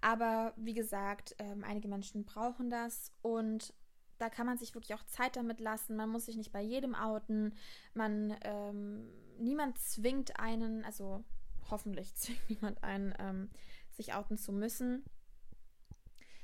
Aber 0.00 0.54
wie 0.56 0.74
gesagt, 0.74 1.36
ähm, 1.38 1.62
einige 1.62 1.86
Menschen 1.86 2.24
brauchen 2.24 2.70
das 2.70 3.12
und 3.20 3.74
da 4.18 4.30
kann 4.30 4.46
man 4.46 4.58
sich 4.58 4.74
wirklich 4.74 4.94
auch 4.94 5.04
Zeit 5.04 5.36
damit 5.36 5.60
lassen. 5.60 5.96
Man 5.96 6.08
muss 6.08 6.26
sich 6.26 6.36
nicht 6.36 6.52
bei 6.52 6.62
jedem 6.62 6.94
outen. 6.94 7.54
Man, 7.94 8.36
ähm, 8.42 9.08
niemand 9.38 9.78
zwingt 9.78 10.38
einen, 10.38 10.84
also 10.84 11.24
hoffentlich 11.70 12.14
zwingt 12.16 12.48
niemand 12.48 12.82
einen, 12.82 13.14
ähm, 13.18 13.50
sich 13.92 14.14
outen 14.14 14.38
zu 14.38 14.52
müssen. 14.52 15.04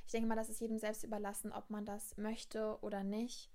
Ich 0.05 0.13
denke 0.13 0.29
mal, 0.29 0.37
das 0.37 0.51
ist 0.51 0.61
jedem 0.61 0.79
selbst 0.79 1.05
überlassen, 1.05 1.53
ob 1.53 1.69
man 1.71 1.85
das 1.85 2.17
möchte 2.17 2.79
oder 2.83 3.03
nicht. 3.03 3.51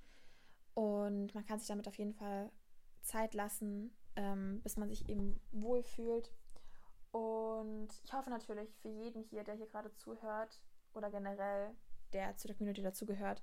Und 0.74 1.34
man 1.34 1.46
kann 1.46 1.60
sich 1.60 1.68
damit 1.68 1.88
auf 1.88 1.98
jeden 1.98 2.14
Fall 2.14 2.52
Zeit 3.02 3.34
lassen, 3.34 3.92
ähm, 4.16 4.62
bis 4.62 4.78
man 4.78 4.90
sich 4.90 5.10
eben 5.10 5.40
wohlfühlt. 5.52 6.32
Und 7.12 7.90
ich 8.04 8.14
hoffe 8.14 8.30
natürlich 8.30 8.74
für 8.78 8.90
jeden 8.90 9.24
hier, 9.24 9.44
der 9.44 9.56
hier 9.56 9.68
gerade 9.68 9.94
zuhört 9.96 10.62
oder 10.94 11.10
generell 11.10 11.76
der 12.14 12.36
zu 12.38 12.48
der 12.48 12.56
Community 12.56 12.82
dazugehört, 12.82 13.42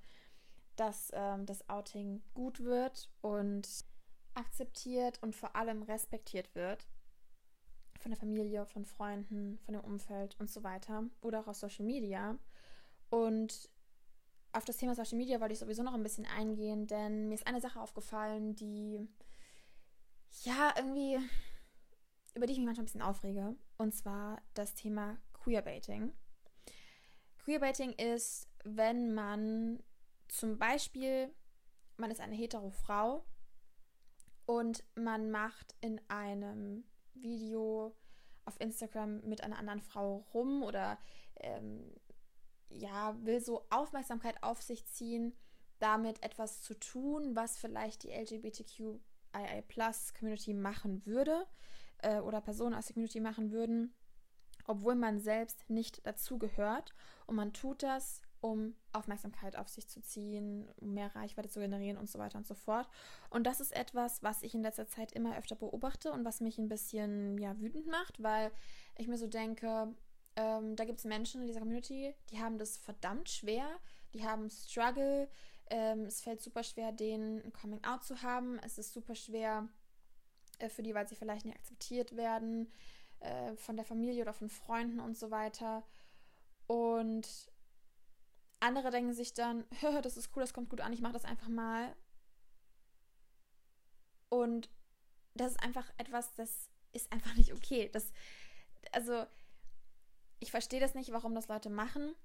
dass 0.75 1.11
ähm, 1.13 1.45
das 1.45 1.67
Outing 1.69 2.21
gut 2.33 2.63
wird 2.63 3.09
und 3.21 3.67
akzeptiert 4.33 5.21
und 5.21 5.35
vor 5.35 5.55
allem 5.55 5.83
respektiert 5.83 6.53
wird. 6.55 6.87
Von 7.99 8.11
der 8.11 8.19
Familie, 8.19 8.65
von 8.65 8.85
Freunden, 8.85 9.59
von 9.59 9.73
dem 9.73 9.83
Umfeld 9.83 10.39
und 10.39 10.49
so 10.49 10.63
weiter. 10.63 11.03
Oder 11.21 11.41
auch 11.41 11.47
aus 11.47 11.59
Social 11.59 11.85
Media. 11.85 12.37
Und 13.09 13.69
auf 14.53 14.65
das 14.65 14.77
Thema 14.77 14.95
Social 14.95 15.17
Media 15.17 15.39
wollte 15.41 15.53
ich 15.53 15.59
sowieso 15.59 15.83
noch 15.83 15.93
ein 15.93 16.03
bisschen 16.03 16.25
eingehen, 16.25 16.87
denn 16.87 17.27
mir 17.27 17.35
ist 17.35 17.45
eine 17.45 17.61
Sache 17.61 17.79
aufgefallen, 17.79 18.55
die 18.55 19.07
ja 20.43 20.73
irgendwie 20.77 21.19
über 22.35 22.45
die 22.45 22.53
ich 22.53 22.59
mich 22.59 22.65
manchmal 22.65 22.83
ein 22.83 22.85
bisschen 22.85 23.01
aufrege. 23.01 23.55
Und 23.77 23.93
zwar 23.93 24.41
das 24.53 24.73
Thema 24.73 25.17
Queerbaiting. 25.33 26.13
Queerbaiting 27.37 27.93
ist, 27.93 28.47
wenn 28.63 29.13
man 29.13 29.83
zum 30.27 30.57
Beispiel, 30.57 31.33
man 31.97 32.11
ist 32.11 32.21
eine 32.21 32.35
hetero 32.35 32.69
Frau 32.69 33.25
und 34.45 34.83
man 34.95 35.31
macht 35.31 35.75
in 35.81 35.99
einem 36.07 36.83
Video 37.13 37.95
auf 38.45 38.59
Instagram 38.59 39.21
mit 39.21 39.43
einer 39.43 39.57
anderen 39.57 39.81
Frau 39.81 40.27
rum 40.33 40.63
oder 40.63 40.97
ähm, 41.37 41.93
ja, 42.69 43.17
will 43.25 43.41
so 43.41 43.65
Aufmerksamkeit 43.69 44.41
auf 44.43 44.61
sich 44.61 44.85
ziehen, 44.85 45.35
damit 45.79 46.21
etwas 46.23 46.61
zu 46.61 46.73
tun, 46.73 47.35
was 47.35 47.57
vielleicht 47.57 48.03
die 48.03 48.11
LGBTQIA-Plus-Community 49.33 50.53
machen 50.53 51.05
würde 51.05 51.45
äh, 51.99 52.19
oder 52.19 52.41
Personen 52.41 52.75
aus 52.75 52.87
der 52.87 52.93
Community 52.93 53.19
machen 53.19 53.51
würden, 53.51 53.93
obwohl 54.65 54.95
man 54.95 55.19
selbst 55.19 55.69
nicht 55.69 56.05
dazugehört. 56.05 56.93
Und 57.25 57.35
man 57.35 57.53
tut 57.53 57.83
das, 57.83 58.21
um 58.41 58.75
Aufmerksamkeit 58.93 59.57
auf 59.57 59.67
sich 59.67 59.87
zu 59.87 60.01
ziehen, 60.01 60.69
um 60.77 60.93
mehr 60.93 61.13
Reichweite 61.15 61.49
zu 61.49 61.59
generieren 61.59 61.97
und 61.97 62.09
so 62.09 62.19
weiter 62.19 62.37
und 62.37 62.47
so 62.47 62.53
fort. 62.53 62.87
Und 63.29 63.45
das 63.45 63.59
ist 63.59 63.75
etwas, 63.75 64.23
was 64.23 64.43
ich 64.43 64.53
in 64.53 64.61
letzter 64.61 64.87
Zeit 64.87 65.11
immer 65.11 65.37
öfter 65.37 65.55
beobachte 65.55 66.11
und 66.11 66.23
was 66.23 66.39
mich 66.39 66.57
ein 66.57 66.69
bisschen 66.69 67.37
ja, 67.37 67.59
wütend 67.59 67.87
macht, 67.87 68.21
weil 68.23 68.51
ich 68.97 69.07
mir 69.07 69.17
so 69.17 69.27
denke, 69.27 69.93
ähm, 70.35 70.75
da 70.75 70.85
gibt 70.85 70.99
es 70.99 71.05
Menschen 71.05 71.41
in 71.41 71.47
dieser 71.47 71.59
Community, 71.59 72.15
die 72.31 72.39
haben 72.39 72.57
das 72.57 72.77
verdammt 72.77 73.29
schwer, 73.29 73.67
die 74.13 74.25
haben 74.25 74.49
Struggle, 74.49 75.27
ähm, 75.69 76.05
es 76.05 76.21
fällt 76.21 76.41
super 76.41 76.63
schwer, 76.63 76.91
denen 76.91 77.43
ein 77.43 77.53
Coming 77.53 77.83
Out 77.83 78.03
zu 78.03 78.21
haben, 78.21 78.59
es 78.59 78.77
ist 78.77 78.93
super 78.93 79.15
schwer 79.15 79.67
äh, 80.59 80.69
für 80.69 80.83
die, 80.83 80.93
weil 80.93 81.07
sie 81.07 81.15
vielleicht 81.15 81.45
nicht 81.45 81.57
akzeptiert 81.57 82.15
werden 82.15 82.71
äh, 83.19 83.55
von 83.55 83.75
der 83.75 83.85
Familie 83.85 84.23
oder 84.23 84.33
von 84.33 84.49
Freunden 84.49 84.99
und 84.99 85.17
so 85.17 85.31
weiter. 85.31 85.83
Und 86.67 87.27
andere 88.59 88.91
denken 88.91 89.13
sich 89.13 89.33
dann, 89.33 89.65
das 90.03 90.17
ist 90.17 90.35
cool, 90.35 90.41
das 90.41 90.53
kommt 90.53 90.69
gut 90.69 90.81
an, 90.81 90.93
ich 90.93 91.01
mache 91.01 91.13
das 91.13 91.25
einfach 91.25 91.49
mal. 91.49 91.95
Und 94.29 94.69
das 95.33 95.53
ist 95.53 95.63
einfach 95.63 95.91
etwas, 95.97 96.33
das 96.35 96.69
ist 96.91 97.11
einfach 97.11 97.35
nicht 97.35 97.53
okay. 97.53 97.89
Das, 97.91 98.11
also, 98.91 99.25
ich 100.39 100.51
verstehe 100.51 100.79
das 100.79 100.95
nicht, 100.95 101.11
warum 101.11 101.35
das 101.35 101.47
Leute 101.47 101.69
machen. 101.69 102.15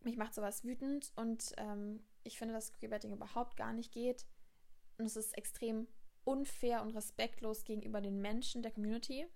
Mich 0.00 0.16
macht 0.16 0.34
sowas 0.34 0.64
wütend 0.64 1.12
und 1.16 1.52
ähm, 1.58 2.02
ich 2.24 2.38
finde, 2.38 2.54
dass 2.54 2.72
Queerbaiting 2.72 3.12
überhaupt 3.12 3.56
gar 3.56 3.72
nicht 3.72 3.92
geht. 3.92 4.26
Und 4.98 5.06
es 5.06 5.16
ist 5.16 5.36
extrem 5.36 5.88
unfair 6.24 6.82
und 6.82 6.90
respektlos 6.90 7.64
gegenüber 7.64 8.00
den 8.00 8.20
Menschen 8.20 8.62
der 8.62 8.72
Community. 8.72 9.26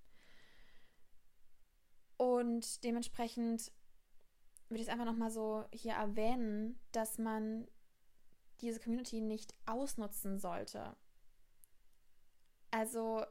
Und 2.17 2.85
dementsprechend 2.85 3.73
würde 4.69 4.81
ich 4.81 4.89
es 4.89 4.93
einfach 4.93 5.05
nochmal 5.05 5.31
so 5.31 5.65
hier 5.73 5.93
erwähnen, 5.93 6.81
dass 6.93 7.19
man 7.19 7.69
diese 8.61 8.81
Community 8.81 9.21
nicht 9.21 9.55
ausnutzen 9.67 10.39
sollte. 10.39 10.97
Also, 12.71 13.25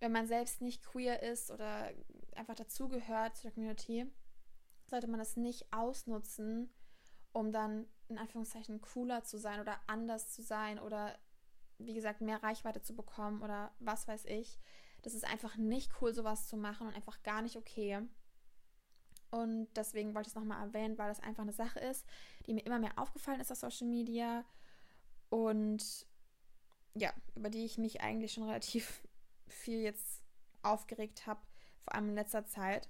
wenn 0.00 0.12
man 0.12 0.26
selbst 0.26 0.60
nicht 0.60 0.82
queer 0.82 1.22
ist 1.22 1.50
oder 1.50 1.92
einfach 2.34 2.54
dazugehört 2.54 3.36
zu 3.36 3.44
der 3.44 3.52
Community, 3.52 4.06
sollte 4.86 5.06
man 5.06 5.18
das 5.18 5.36
nicht 5.36 5.72
ausnutzen, 5.72 6.72
um 7.34 7.52
dann 7.52 7.86
in 8.08 8.16
Anführungszeichen 8.16 8.80
cooler 8.80 9.24
zu 9.24 9.38
sein 9.38 9.60
oder 9.60 9.78
anders 9.86 10.30
zu 10.30 10.42
sein 10.42 10.78
oder 10.78 11.18
wie 11.78 11.94
gesagt, 11.94 12.20
mehr 12.20 12.42
Reichweite 12.42 12.80
zu 12.80 12.94
bekommen 12.94 13.42
oder 13.42 13.74
was 13.80 14.08
weiß 14.08 14.24
ich. 14.26 14.58
Das 15.02 15.12
ist 15.14 15.24
einfach 15.24 15.56
nicht 15.56 15.92
cool, 16.00 16.14
sowas 16.14 16.48
zu 16.48 16.56
machen 16.56 16.86
und 16.86 16.94
einfach 16.94 17.22
gar 17.22 17.42
nicht 17.42 17.56
okay. 17.56 18.00
Und 19.30 19.68
deswegen 19.74 20.14
wollte 20.14 20.28
ich 20.28 20.30
es 20.30 20.40
nochmal 20.40 20.64
erwähnen, 20.64 20.96
weil 20.96 21.08
das 21.08 21.20
einfach 21.20 21.42
eine 21.42 21.52
Sache 21.52 21.80
ist, 21.80 22.06
die 22.46 22.54
mir 22.54 22.64
immer 22.64 22.78
mehr 22.78 22.98
aufgefallen 22.98 23.40
ist 23.40 23.50
auf 23.50 23.58
Social 23.58 23.88
Media 23.88 24.44
und 25.28 26.06
ja, 26.94 27.12
über 27.34 27.50
die 27.50 27.64
ich 27.64 27.76
mich 27.76 28.00
eigentlich 28.00 28.32
schon 28.32 28.44
relativ 28.48 29.02
viel 29.48 29.80
jetzt 29.80 30.22
aufgeregt 30.62 31.26
habe, 31.26 31.40
vor 31.82 31.94
allem 31.94 32.10
in 32.10 32.14
letzter 32.14 32.46
Zeit. 32.46 32.88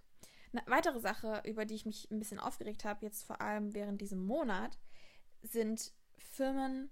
Eine 0.54 0.70
weitere 0.70 1.00
Sache, 1.00 1.42
über 1.44 1.64
die 1.64 1.74
ich 1.74 1.84
mich 1.84 2.08
ein 2.10 2.20
bisschen 2.20 2.38
aufgeregt 2.38 2.84
habe, 2.84 3.04
jetzt 3.04 3.24
vor 3.24 3.40
allem 3.40 3.74
während 3.74 4.00
diesem 4.00 4.24
Monat, 4.24 4.78
sind 5.42 5.92
Firmen, 6.16 6.90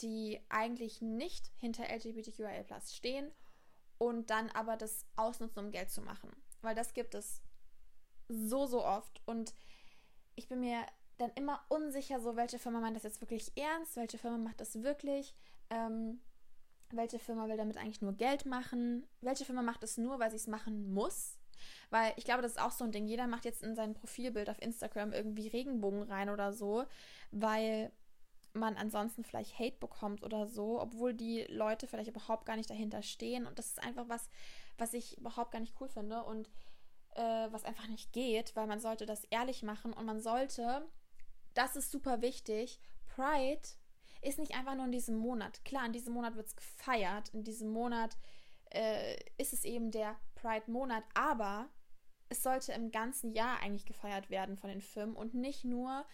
die 0.00 0.40
eigentlich 0.48 1.02
nicht 1.02 1.52
hinter 1.58 1.84
LGBTQIA 1.84 2.64
stehen 2.80 3.30
und 3.98 4.30
dann 4.30 4.48
aber 4.50 4.76
das 4.76 5.04
ausnutzen, 5.16 5.66
um 5.66 5.70
Geld 5.70 5.90
zu 5.90 6.00
machen. 6.00 6.30
Weil 6.62 6.74
das 6.74 6.94
gibt 6.94 7.14
es 7.14 7.42
so, 8.28 8.66
so 8.66 8.84
oft. 8.84 9.20
Und 9.26 9.54
ich 10.34 10.48
bin 10.48 10.60
mir 10.60 10.86
dann 11.18 11.30
immer 11.34 11.64
unsicher, 11.68 12.20
so 12.20 12.36
welche 12.36 12.58
Firma 12.58 12.80
meint 12.80 12.96
das 12.96 13.02
jetzt 13.02 13.20
wirklich 13.20 13.52
ernst, 13.56 13.96
welche 13.96 14.16
Firma 14.16 14.38
macht 14.38 14.60
das 14.60 14.82
wirklich, 14.82 15.34
ähm, 15.68 16.20
welche 16.90 17.18
Firma 17.18 17.48
will 17.48 17.56
damit 17.56 17.76
eigentlich 17.76 18.00
nur 18.00 18.14
Geld 18.14 18.46
machen, 18.46 19.06
welche 19.20 19.44
Firma 19.44 19.62
macht 19.62 19.82
es 19.82 19.98
nur, 19.98 20.18
weil 20.18 20.30
sie 20.30 20.36
es 20.36 20.46
machen 20.46 20.92
muss. 20.92 21.38
Weil 21.90 22.12
ich 22.16 22.24
glaube, 22.24 22.42
das 22.42 22.52
ist 22.52 22.60
auch 22.60 22.70
so 22.70 22.84
ein 22.84 22.92
Ding. 22.92 23.06
Jeder 23.06 23.26
macht 23.26 23.44
jetzt 23.44 23.62
in 23.62 23.74
sein 23.74 23.94
Profilbild 23.94 24.50
auf 24.50 24.60
Instagram 24.60 25.12
irgendwie 25.12 25.48
Regenbogen 25.48 26.02
rein 26.02 26.30
oder 26.30 26.52
so, 26.52 26.84
weil 27.30 27.92
man 28.54 28.76
ansonsten 28.76 29.24
vielleicht 29.24 29.58
Hate 29.58 29.76
bekommt 29.78 30.22
oder 30.22 30.46
so, 30.46 30.80
obwohl 30.80 31.14
die 31.14 31.44
Leute 31.48 31.86
vielleicht 31.86 32.10
überhaupt 32.10 32.44
gar 32.44 32.56
nicht 32.56 32.70
dahinter 32.70 33.02
stehen. 33.02 33.46
Und 33.46 33.58
das 33.58 33.68
ist 33.68 33.82
einfach 33.82 34.08
was, 34.08 34.28
was 34.78 34.92
ich 34.94 35.18
überhaupt 35.18 35.52
gar 35.52 35.60
nicht 35.60 35.74
cool 35.80 35.88
finde 35.88 36.22
und 36.24 36.50
äh, 37.14 37.48
was 37.50 37.64
einfach 37.64 37.88
nicht 37.88 38.12
geht, 38.12 38.54
weil 38.56 38.66
man 38.66 38.80
sollte 38.80 39.06
das 39.06 39.24
ehrlich 39.24 39.62
machen 39.62 39.92
und 39.92 40.04
man 40.04 40.20
sollte, 40.20 40.86
das 41.54 41.76
ist 41.76 41.90
super 41.90 42.22
wichtig, 42.22 42.80
Pride 43.06 43.62
ist 44.22 44.38
nicht 44.38 44.54
einfach 44.54 44.74
nur 44.74 44.86
in 44.86 44.92
diesem 44.92 45.16
Monat. 45.16 45.64
Klar, 45.64 45.86
in 45.86 45.92
diesem 45.92 46.14
Monat 46.14 46.36
wird 46.36 46.46
es 46.46 46.56
gefeiert, 46.56 47.30
in 47.30 47.44
diesem 47.44 47.70
Monat 47.70 48.16
äh, 48.70 49.16
ist 49.36 49.52
es 49.52 49.64
eben 49.64 49.90
der 49.90 50.16
Pride-Monat, 50.42 51.04
aber 51.14 51.68
es 52.28 52.42
sollte 52.42 52.72
im 52.72 52.90
ganzen 52.90 53.32
Jahr 53.32 53.60
eigentlich 53.60 53.86
gefeiert 53.86 54.28
werden 54.30 54.56
von 54.56 54.68
den 54.68 54.80
Firmen 54.80 55.16
und 55.16 55.34
nicht 55.34 55.64
nur 55.64 56.04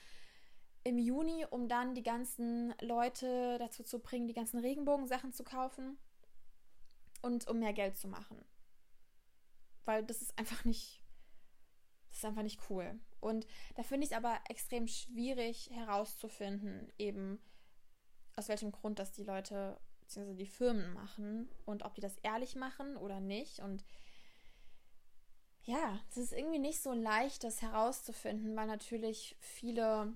im 0.85 0.99
Juni, 0.99 1.45
um 1.51 1.69
dann 1.69 1.95
die 1.95 2.03
ganzen 2.03 2.75
Leute 2.81 3.57
dazu 3.59 3.83
zu 3.83 4.01
bringen, 4.01 4.27
die 4.27 4.35
ganzen 4.35 4.59
Regenbogensachen 4.59 5.33
zu 5.33 5.45
kaufen 5.45 5.99
und 7.23 7.49
um 7.49 7.59
mehr 7.59 7.73
Geld 7.73 7.97
zu 7.97 8.09
machen. 8.09 8.45
Weil 9.85 10.05
das 10.05 10.23
ist 10.23 10.39
einfach 10.39 10.65
nicht, 10.65 11.03
das 12.11 12.19
ist 12.19 12.25
einfach 12.25 12.43
nicht 12.43 12.61
cool. 12.71 12.99
Und 13.21 13.47
da 13.77 13.83
finde 13.83 14.05
ich 14.05 14.13
es 14.13 14.17
aber 14.17 14.39
extrem 14.49 14.87
schwierig 14.87 15.71
herauszufinden, 15.73 16.93
eben 16.99 17.41
aus 18.37 18.49
welchem 18.49 18.71
Grund 18.71 18.99
das 18.99 19.13
die 19.13 19.25
Leute 19.25 19.81
bzw. 20.01 20.35
die 20.35 20.47
Firmen 20.47 20.93
machen 20.93 21.51
und 21.65 21.85
ob 21.85 21.95
die 21.95 22.01
das 22.01 22.17
ehrlich 22.19 22.55
machen 22.55 22.97
oder 22.97 23.21
nicht. 23.21 23.61
Und 23.61 23.85
ja, 25.69 26.01
es 26.09 26.17
ist 26.17 26.33
irgendwie 26.33 26.59
nicht 26.59 26.81
so 26.81 26.95
leicht, 26.95 27.45
das 27.45 27.61
herauszufinden, 27.61 28.57
weil 28.57 28.67
natürlich 28.67 29.37
viele 29.39 30.15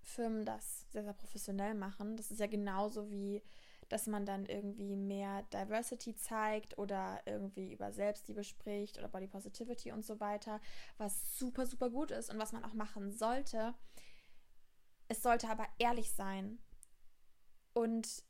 Firmen 0.00 0.44
das 0.44 0.86
sehr, 0.92 1.02
sehr 1.02 1.12
professionell 1.12 1.74
machen. 1.74 2.16
Das 2.16 2.30
ist 2.30 2.38
ja 2.38 2.46
genauso 2.46 3.10
wie, 3.10 3.42
dass 3.88 4.06
man 4.06 4.24
dann 4.24 4.46
irgendwie 4.46 4.94
mehr 4.94 5.42
Diversity 5.52 6.14
zeigt 6.14 6.78
oder 6.78 7.20
irgendwie 7.26 7.72
über 7.72 7.90
Selbstliebe 7.90 8.44
spricht 8.44 8.96
oder 8.96 9.08
Body 9.08 9.26
Positivity 9.26 9.90
und 9.90 10.04
so 10.04 10.20
weiter, 10.20 10.60
was 10.98 11.36
super, 11.36 11.66
super 11.66 11.90
gut 11.90 12.12
ist 12.12 12.30
und 12.30 12.38
was 12.38 12.52
man 12.52 12.64
auch 12.64 12.74
machen 12.74 13.10
sollte. 13.10 13.74
Es 15.08 15.20
sollte 15.20 15.48
aber 15.48 15.66
ehrlich 15.78 16.12
sein. 16.12 16.60
Und 17.74 18.22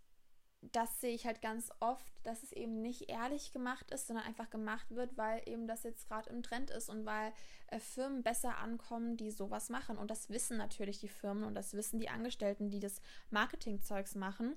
das 0.71 1.01
sehe 1.01 1.15
ich 1.15 1.27
halt 1.27 1.43
ganz 1.43 1.71
oft, 1.81 2.13
dass 2.23 2.45
es 2.45 2.53
eben 2.53 2.83
nicht 2.83 3.11
ehrlich 3.11 3.53
gemacht 3.53 3.91
ist, 3.91 4.07
sondern 4.07 4.25
einfach 4.25 4.49
gemacht 4.49 4.91
wird, 4.91 5.17
weil 5.17 5.43
eben 5.47 5.67
das 5.67 5.83
jetzt 5.83 6.09
gerade 6.09 6.31
im 6.31 6.43
Trend 6.43 6.71
ist 6.71 6.89
und 6.89 7.05
weil 7.05 7.33
äh, 7.67 7.81
Firmen 7.81 8.23
besser 8.23 8.59
ankommen, 8.59 9.17
die 9.17 9.33
sowas 9.33 9.71
machen. 9.71 9.99
Und 9.99 10.11
das 10.11 10.31
wissen 10.31 10.57
natürlich 10.57 11.01
die 11.01 11.09
Firmen 11.09 11.43
und 11.45 11.55
das 11.55 11.75
wissen 11.75 11.99
die 11.99 12.09
Angestellten, 12.09 12.71
die 12.71 12.79
das 12.79 13.01
Marketingzeugs 13.31 14.15
machen. 14.15 14.57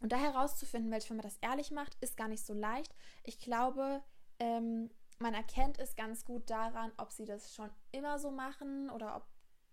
Und 0.00 0.12
da 0.12 0.16
herauszufinden, 0.18 0.92
welche 0.92 1.08
Firma 1.08 1.22
das 1.22 1.38
ehrlich 1.38 1.72
macht, 1.72 1.96
ist 2.00 2.16
gar 2.16 2.28
nicht 2.28 2.44
so 2.44 2.54
leicht. 2.54 2.94
Ich 3.24 3.40
glaube, 3.40 4.02
ähm, 4.38 4.90
man 5.18 5.34
erkennt 5.34 5.78
es 5.78 5.96
ganz 5.96 6.24
gut 6.24 6.48
daran, 6.48 6.92
ob 6.96 7.10
sie 7.10 7.24
das 7.24 7.54
schon 7.54 7.70
immer 7.90 8.18
so 8.18 8.30
machen 8.30 8.88
oder 8.90 9.16
ob, 9.16 9.26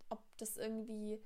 ob 0.08 0.24
das 0.38 0.56
irgendwie 0.56 1.22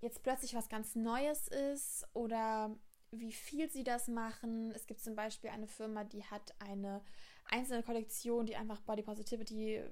jetzt 0.00 0.22
plötzlich 0.22 0.54
was 0.54 0.68
ganz 0.68 0.94
Neues 0.94 1.48
ist 1.48 2.06
oder 2.12 2.76
wie 3.10 3.32
viel 3.32 3.70
sie 3.70 3.84
das 3.84 4.08
machen. 4.08 4.72
Es 4.72 4.86
gibt 4.86 5.00
zum 5.00 5.14
Beispiel 5.14 5.50
eine 5.50 5.68
Firma, 5.68 6.04
die 6.04 6.24
hat 6.24 6.54
eine 6.58 7.02
einzelne 7.46 7.82
Kollektion, 7.82 8.46
die 8.46 8.56
einfach 8.56 8.80
Body 8.82 9.02
Positivity 9.02 9.82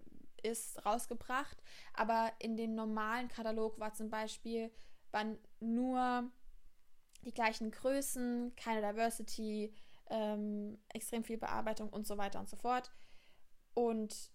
ist, 0.42 0.84
rausgebracht. 0.84 1.62
Aber 1.94 2.32
in 2.38 2.56
dem 2.56 2.74
normalen 2.74 3.28
Katalog 3.28 3.78
war 3.78 3.94
zum 3.94 4.10
Beispiel 4.10 4.70
waren 5.10 5.38
nur 5.60 6.30
die 7.22 7.32
gleichen 7.32 7.70
Größen, 7.70 8.54
keine 8.56 8.86
Diversity, 8.86 9.72
ähm, 10.10 10.78
extrem 10.88 11.24
viel 11.24 11.38
Bearbeitung 11.38 11.88
und 11.88 12.06
so 12.06 12.18
weiter 12.18 12.40
und 12.40 12.48
so 12.48 12.56
fort. 12.56 12.90
Und 13.72 14.33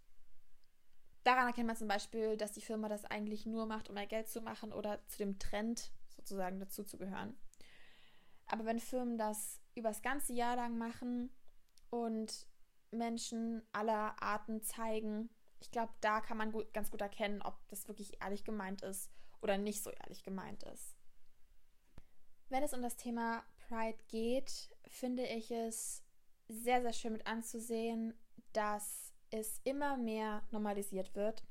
daran 1.23 1.47
erkennt 1.47 1.67
man 1.67 1.75
zum 1.75 1.87
Beispiel, 1.87 2.37
dass 2.37 2.51
die 2.51 2.61
Firma 2.61 2.89
das 2.89 3.05
eigentlich 3.05 3.45
nur 3.45 3.65
macht, 3.65 3.89
um 3.89 3.95
mehr 3.95 4.07
Geld 4.07 4.29
zu 4.29 4.41
machen 4.41 4.73
oder 4.73 5.05
zu 5.07 5.17
dem 5.17 5.39
Trend 5.39 5.91
sozusagen 6.15 6.59
dazu 6.59 6.83
zu 6.83 6.97
gehören. 6.97 7.37
Aber 8.47 8.65
wenn 8.65 8.79
Firmen 8.79 9.17
das 9.17 9.59
über 9.75 9.89
das 9.89 10.01
ganze 10.01 10.33
Jahr 10.33 10.55
lang 10.55 10.77
machen 10.77 11.31
und 11.89 12.47
Menschen 12.91 13.61
aller 13.71 14.21
Arten 14.21 14.61
zeigen, 14.61 15.29
ich 15.59 15.71
glaube, 15.71 15.93
da 16.01 16.21
kann 16.21 16.37
man 16.37 16.51
gut, 16.51 16.73
ganz 16.73 16.89
gut 16.89 17.01
erkennen, 17.01 17.41
ob 17.41 17.55
das 17.67 17.87
wirklich 17.87 18.21
ehrlich 18.21 18.43
gemeint 18.43 18.81
ist 18.81 19.11
oder 19.41 19.57
nicht 19.57 19.83
so 19.83 19.91
ehrlich 19.91 20.23
gemeint 20.23 20.63
ist. 20.63 20.95
Wenn 22.49 22.63
es 22.63 22.73
um 22.73 22.81
das 22.81 22.95
Thema 22.95 23.43
Pride 23.67 23.99
geht, 24.07 24.69
finde 24.87 25.23
ich 25.25 25.51
es 25.51 26.03
sehr, 26.47 26.81
sehr 26.81 26.93
schön 26.93 27.13
mit 27.13 27.27
anzusehen, 27.27 28.15
dass 28.53 29.08
es 29.31 29.61
immer 29.63 29.97
mehr 29.97 30.43
normalisiert 30.51 31.15
wird. 31.15 31.43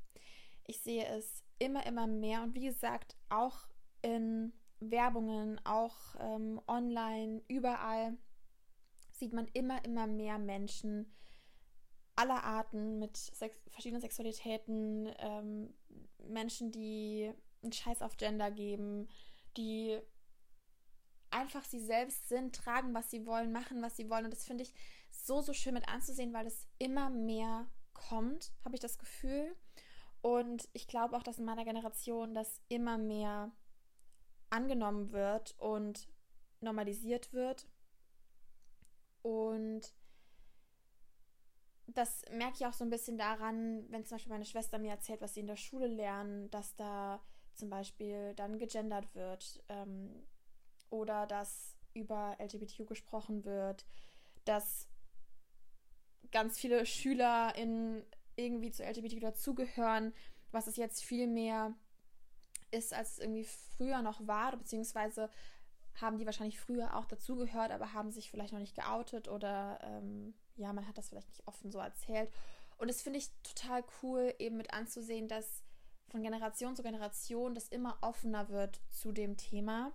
Ich 0.65 0.81
sehe 0.81 1.05
es 1.05 1.43
immer, 1.57 1.85
immer 1.85 2.07
mehr 2.07 2.43
und 2.43 2.55
wie 2.55 2.65
gesagt, 2.65 3.15
auch 3.29 3.67
in 4.01 4.53
Werbungen, 4.79 5.59
auch 5.65 6.15
ähm, 6.19 6.61
online, 6.67 7.41
überall 7.47 8.17
sieht 9.11 9.33
man 9.33 9.47
immer, 9.53 9.83
immer 9.83 10.07
mehr 10.07 10.37
Menschen 10.37 11.13
aller 12.15 12.43
Arten 12.43 12.99
mit 12.99 13.15
sex 13.17 13.57
verschiedenen 13.69 14.01
Sexualitäten, 14.01 15.09
ähm, 15.19 15.73
Menschen, 16.27 16.71
die 16.71 17.31
einen 17.61 17.71
Scheiß 17.71 18.01
auf 18.01 18.17
Gender 18.17 18.51
geben, 18.51 19.07
die 19.57 19.99
einfach 21.31 21.63
sie 21.63 21.79
selbst 21.79 22.27
sind, 22.29 22.55
tragen, 22.55 22.93
was 22.93 23.09
sie 23.09 23.25
wollen, 23.25 23.51
machen, 23.51 23.81
was 23.81 23.95
sie 23.95 24.09
wollen. 24.09 24.25
Und 24.25 24.33
das 24.33 24.45
finde 24.45 24.63
ich 24.63 24.73
so, 25.29 25.41
so 25.41 25.53
schön 25.53 25.75
mit 25.75 25.87
anzusehen, 25.87 26.33
weil 26.33 26.47
es 26.47 26.67
immer 26.79 27.11
mehr 27.11 27.67
kommt, 27.93 28.51
habe 28.65 28.75
ich 28.75 28.81
das 28.81 28.97
Gefühl. 28.97 29.55
Und 30.21 30.67
ich 30.73 30.87
glaube 30.87 31.15
auch, 31.15 31.21
dass 31.21 31.37
in 31.37 31.45
meiner 31.45 31.65
Generation 31.65 32.33
das 32.33 32.59
immer 32.67 32.97
mehr 32.97 33.51
angenommen 34.49 35.11
wird 35.11 35.55
und 35.59 36.09
normalisiert 36.61 37.31
wird. 37.31 37.67
Und 39.21 39.93
das 41.85 42.23
merke 42.31 42.55
ich 42.55 42.65
auch 42.65 42.73
so 42.73 42.83
ein 42.83 42.89
bisschen 42.89 43.19
daran, 43.19 43.85
wenn 43.91 44.05
zum 44.05 44.15
Beispiel 44.15 44.33
meine 44.33 44.45
Schwester 44.45 44.79
mir 44.79 44.91
erzählt, 44.91 45.21
was 45.21 45.35
sie 45.35 45.41
in 45.41 45.47
der 45.47 45.57
Schule 45.57 45.87
lernen, 45.87 46.49
dass 46.49 46.75
da 46.75 47.21
zum 47.53 47.69
Beispiel 47.69 48.33
dann 48.33 48.57
gegendert 48.57 49.13
wird 49.13 49.63
ähm, 49.69 50.23
oder 50.89 51.27
dass 51.27 51.77
über 51.93 52.35
LGBTQ 52.39 52.87
gesprochen 52.87 53.45
wird, 53.45 53.85
dass 54.45 54.88
ganz 56.31 56.59
viele 56.59 56.85
Schüler 56.85 57.55
in 57.55 58.03
irgendwie 58.35 58.71
zu 58.71 58.83
LGBTQ 58.83 59.21
dazugehören, 59.21 60.13
was 60.51 60.67
es 60.67 60.77
jetzt 60.77 61.03
viel 61.03 61.27
mehr 61.27 61.73
ist, 62.71 62.93
als 62.93 63.13
es 63.13 63.19
irgendwie 63.19 63.45
früher 63.45 64.01
noch 64.01 64.25
war, 64.27 64.55
beziehungsweise 64.55 65.29
haben 65.99 66.17
die 66.17 66.25
wahrscheinlich 66.25 66.59
früher 66.59 66.95
auch 66.95 67.05
dazugehört, 67.05 67.71
aber 67.71 67.93
haben 67.93 68.11
sich 68.11 68.31
vielleicht 68.31 68.53
noch 68.53 68.59
nicht 68.59 68.75
geoutet 68.75 69.27
oder 69.27 69.79
ähm, 69.83 70.33
ja, 70.55 70.71
man 70.71 70.87
hat 70.87 70.97
das 70.97 71.09
vielleicht 71.09 71.29
nicht 71.29 71.47
offen 71.47 71.71
so 71.71 71.79
erzählt. 71.79 72.31
Und 72.77 72.87
das 72.87 73.01
finde 73.01 73.19
ich 73.19 73.29
total 73.43 73.83
cool, 74.01 74.33
eben 74.39 74.57
mit 74.57 74.73
anzusehen, 74.73 75.27
dass 75.27 75.63
von 76.07 76.21
Generation 76.23 76.75
zu 76.75 76.83
Generation 76.83 77.53
das 77.53 77.67
immer 77.67 77.97
offener 78.01 78.49
wird 78.49 78.79
zu 78.89 79.11
dem 79.11 79.37
Thema. 79.37 79.91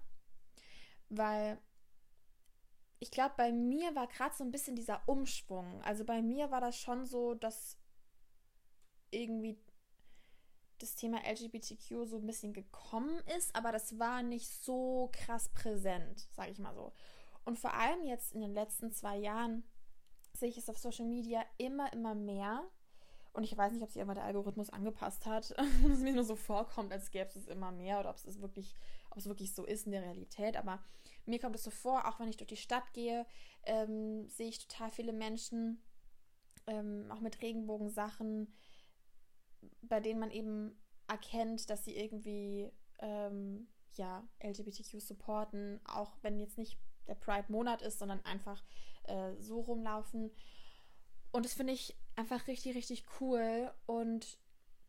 weil 1.08 1.58
ich 3.04 3.10
glaube, 3.10 3.34
bei 3.36 3.52
mir 3.52 3.94
war 3.94 4.06
gerade 4.06 4.34
so 4.34 4.42
ein 4.42 4.50
bisschen 4.50 4.76
dieser 4.76 5.06
Umschwung. 5.06 5.82
Also 5.82 6.06
bei 6.06 6.22
mir 6.22 6.50
war 6.50 6.62
das 6.62 6.78
schon 6.78 7.04
so, 7.04 7.34
dass 7.34 7.76
irgendwie 9.10 9.58
das 10.78 10.94
Thema 10.94 11.18
LGBTQ 11.18 12.06
so 12.06 12.16
ein 12.16 12.24
bisschen 12.24 12.54
gekommen 12.54 13.22
ist, 13.36 13.54
aber 13.54 13.72
das 13.72 13.98
war 13.98 14.22
nicht 14.22 14.48
so 14.48 15.10
krass 15.12 15.50
präsent, 15.50 16.26
sage 16.32 16.50
ich 16.52 16.58
mal 16.58 16.74
so. 16.74 16.94
Und 17.44 17.58
vor 17.58 17.74
allem 17.74 18.04
jetzt 18.04 18.32
in 18.32 18.40
den 18.40 18.54
letzten 18.54 18.90
zwei 18.90 19.18
Jahren 19.18 19.64
sehe 20.32 20.48
ich 20.48 20.56
es 20.56 20.70
auf 20.70 20.78
Social 20.78 21.04
Media 21.04 21.44
immer, 21.58 21.92
immer 21.92 22.14
mehr. 22.14 22.64
Und 23.34 23.44
ich 23.44 23.54
weiß 23.54 23.72
nicht, 23.72 23.82
ob 23.82 23.90
sich 23.90 24.00
immer 24.00 24.14
der 24.14 24.24
Algorithmus 24.24 24.70
angepasst 24.70 25.26
hat 25.26 25.54
und 25.84 25.90
es 25.90 26.00
mir 26.00 26.14
nur 26.14 26.24
so 26.24 26.36
vorkommt, 26.36 26.90
als 26.90 27.10
gäbe 27.10 27.28
es 27.28 27.36
es 27.36 27.48
immer 27.48 27.70
mehr 27.70 28.00
oder 28.00 28.08
ob 28.08 28.16
es 28.16 28.40
wirklich, 28.40 28.74
ob 29.14 29.18
es 29.18 29.26
wirklich 29.26 29.54
so 29.54 29.64
ist 29.64 29.86
in 29.86 29.92
der 29.92 30.02
Realität. 30.02 30.56
Aber 30.56 30.82
mir 31.24 31.38
kommt 31.38 31.54
es 31.54 31.62
so 31.62 31.70
vor, 31.70 32.08
auch 32.08 32.18
wenn 32.18 32.28
ich 32.28 32.36
durch 32.36 32.48
die 32.48 32.56
Stadt 32.56 32.92
gehe, 32.92 33.26
ähm, 33.62 34.28
sehe 34.28 34.48
ich 34.48 34.66
total 34.66 34.90
viele 34.90 35.12
Menschen, 35.12 35.82
ähm, 36.66 37.06
auch 37.10 37.20
mit 37.20 37.40
Regenbogensachen, 37.40 38.52
bei 39.82 40.00
denen 40.00 40.18
man 40.18 40.30
eben 40.30 40.76
erkennt, 41.06 41.70
dass 41.70 41.84
sie 41.84 41.96
irgendwie 41.96 42.70
ähm, 42.98 43.68
ja, 43.94 44.26
LGBTQ 44.42 45.00
supporten, 45.00 45.80
auch 45.84 46.16
wenn 46.22 46.40
jetzt 46.40 46.58
nicht 46.58 46.78
der 47.06 47.14
Pride-Monat 47.14 47.82
ist, 47.82 47.98
sondern 47.98 48.24
einfach 48.24 48.64
äh, 49.04 49.34
so 49.38 49.60
rumlaufen. 49.60 50.32
Und 51.30 51.44
das 51.44 51.54
finde 51.54 51.72
ich 51.72 51.96
einfach 52.16 52.48
richtig, 52.48 52.74
richtig 52.74 53.04
cool 53.20 53.72
und 53.86 54.38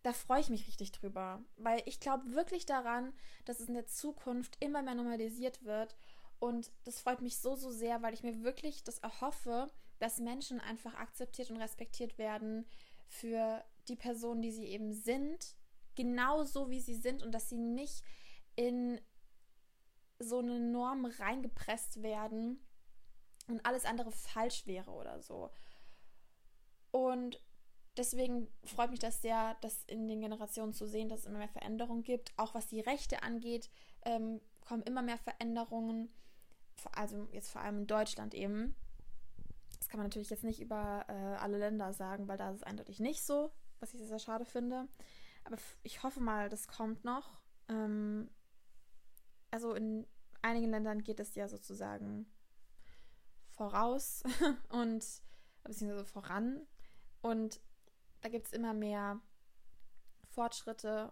da 0.05 0.13
freue 0.13 0.39
ich 0.39 0.49
mich 0.49 0.67
richtig 0.67 0.91
drüber, 0.91 1.43
weil 1.57 1.81
ich 1.87 1.99
glaube 1.99 2.35
wirklich 2.35 2.67
daran, 2.67 3.11
dass 3.45 3.59
es 3.59 3.67
in 3.67 3.73
der 3.73 3.87
Zukunft 3.87 4.55
immer 4.59 4.83
mehr 4.83 4.93
normalisiert 4.93 5.63
wird. 5.63 5.95
Und 6.37 6.71
das 6.83 6.99
freut 6.99 7.21
mich 7.21 7.39
so, 7.39 7.55
so 7.55 7.71
sehr, 7.71 8.03
weil 8.03 8.13
ich 8.13 8.21
mir 8.21 8.43
wirklich 8.43 8.83
das 8.83 8.99
erhoffe, 8.99 9.67
dass 9.97 10.19
Menschen 10.19 10.61
einfach 10.61 10.93
akzeptiert 10.93 11.49
und 11.49 11.57
respektiert 11.57 12.19
werden 12.19 12.67
für 13.07 13.65
die 13.87 13.95
Personen, 13.95 14.43
die 14.43 14.51
sie 14.51 14.65
eben 14.67 14.93
sind, 14.93 15.55
genau 15.95 16.43
so 16.43 16.69
wie 16.69 16.81
sie 16.81 16.95
sind 16.95 17.23
und 17.23 17.31
dass 17.31 17.49
sie 17.49 17.57
nicht 17.57 18.03
in 18.55 19.01
so 20.19 20.37
eine 20.37 20.59
Norm 20.59 21.05
reingepresst 21.05 22.03
werden 22.03 22.63
und 23.47 23.65
alles 23.65 23.85
andere 23.85 24.11
falsch 24.11 24.67
wäre 24.67 24.91
oder 24.91 25.19
so. 25.19 25.49
Und 26.91 27.41
deswegen 27.97 28.47
freut 28.63 28.91
mich 28.91 28.99
das 28.99 29.21
sehr, 29.21 29.55
das 29.61 29.83
in 29.85 30.07
den 30.07 30.21
Generationen 30.21 30.73
zu 30.73 30.87
sehen, 30.87 31.09
dass 31.09 31.21
es 31.21 31.25
immer 31.25 31.39
mehr 31.39 31.49
Veränderungen 31.49 32.03
gibt. 32.03 32.33
Auch 32.37 32.53
was 32.53 32.67
die 32.67 32.81
Rechte 32.81 33.23
angeht, 33.23 33.69
ähm, 34.03 34.41
kommen 34.61 34.83
immer 34.83 35.01
mehr 35.01 35.17
Veränderungen. 35.17 36.09
Also 36.91 37.27
jetzt 37.31 37.49
vor 37.51 37.61
allem 37.61 37.79
in 37.79 37.87
Deutschland 37.87 38.33
eben. 38.33 38.75
Das 39.79 39.89
kann 39.89 39.99
man 39.99 40.07
natürlich 40.07 40.29
jetzt 40.29 40.43
nicht 40.43 40.61
über 40.61 41.05
äh, 41.07 41.13
alle 41.13 41.57
Länder 41.57 41.93
sagen, 41.93 42.27
weil 42.27 42.37
da 42.37 42.49
ist 42.49 42.57
es 42.57 42.63
eindeutig 42.63 42.99
nicht 42.99 43.23
so, 43.23 43.51
was 43.79 43.93
ich 43.93 44.01
sehr 44.01 44.19
schade 44.19 44.45
finde. 44.45 44.87
Aber 45.43 45.57
ich 45.83 46.03
hoffe 46.03 46.19
mal, 46.19 46.49
das 46.49 46.67
kommt 46.67 47.05
noch. 47.05 47.41
Ähm, 47.69 48.29
also 49.51 49.73
in 49.73 50.07
einigen 50.41 50.69
Ländern 50.69 51.03
geht 51.03 51.19
es 51.19 51.35
ja 51.35 51.47
sozusagen 51.47 52.25
voraus 53.51 54.23
und 54.69 55.05
beziehungsweise 55.63 56.05
voran. 56.05 56.61
Und 57.21 57.59
da 58.25 58.29
gibt 58.29 58.47
es 58.47 58.53
immer 58.53 58.73
mehr 58.73 59.21
Fortschritte, 60.31 61.11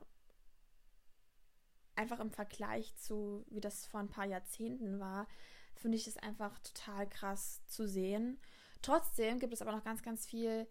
einfach 1.93 2.19
im 2.19 2.31
Vergleich 2.31 2.95
zu, 2.95 3.45
wie 3.51 3.61
das 3.61 3.85
vor 3.85 3.99
ein 3.99 4.09
paar 4.09 4.25
Jahrzehnten 4.25 4.99
war, 4.99 5.27
finde 5.75 5.95
ich 5.95 6.07
es 6.07 6.17
einfach 6.17 6.57
total 6.57 7.07
krass 7.07 7.63
zu 7.67 7.87
sehen. 7.87 8.39
Trotzdem 8.81 9.37
gibt 9.37 9.53
es 9.53 9.61
aber 9.61 9.73
noch 9.73 9.83
ganz, 9.83 10.01
ganz 10.01 10.25
viel 10.25 10.67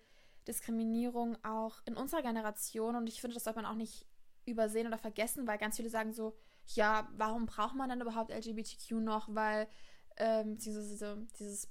Diskriminierung 0.48 1.38
auch 1.44 1.81
in 1.85 1.96
unserer 1.96 2.22
Generation 2.22 2.96
und 2.96 3.07
ich 3.07 3.20
finde, 3.20 3.35
das 3.35 3.44
sollte 3.44 3.62
man 3.62 3.70
auch 3.70 3.76
nicht 3.76 4.05
übersehen 4.44 4.88
oder 4.88 4.98
vergessen, 4.98 5.46
weil 5.46 5.59
ganz 5.59 5.76
viele 5.76 5.90
sagen 5.90 6.12
so, 6.12 6.37
ja, 6.66 7.09
warum 7.12 7.46
braucht 7.46 7.76
man 7.76 7.88
dann 7.88 8.00
überhaupt 8.00 8.33
LGBTQ 8.33 8.94
noch? 8.94 9.33
Weil 9.33 9.68
ähm, 10.16 10.59
dieses, 10.59 10.98
dieses 11.38 11.70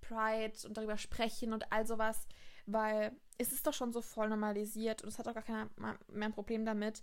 Pride 0.00 0.68
und 0.68 0.76
darüber 0.76 0.96
sprechen 0.96 1.52
und 1.52 1.72
all 1.72 1.84
sowas, 1.88 2.28
weil 2.66 3.16
es 3.42 3.52
ist 3.52 3.66
doch 3.66 3.74
schon 3.74 3.92
so 3.92 4.00
voll 4.00 4.28
normalisiert 4.28 5.02
und 5.02 5.08
es 5.08 5.18
hat 5.18 5.28
auch 5.28 5.34
gar 5.34 5.42
keiner 5.42 5.70
mehr 5.76 6.28
ein 6.28 6.32
Problem 6.32 6.64
damit. 6.64 7.02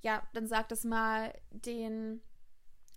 Ja, 0.00 0.26
dann 0.32 0.46
sagt 0.46 0.72
es 0.72 0.84
mal 0.84 1.34
den 1.50 2.22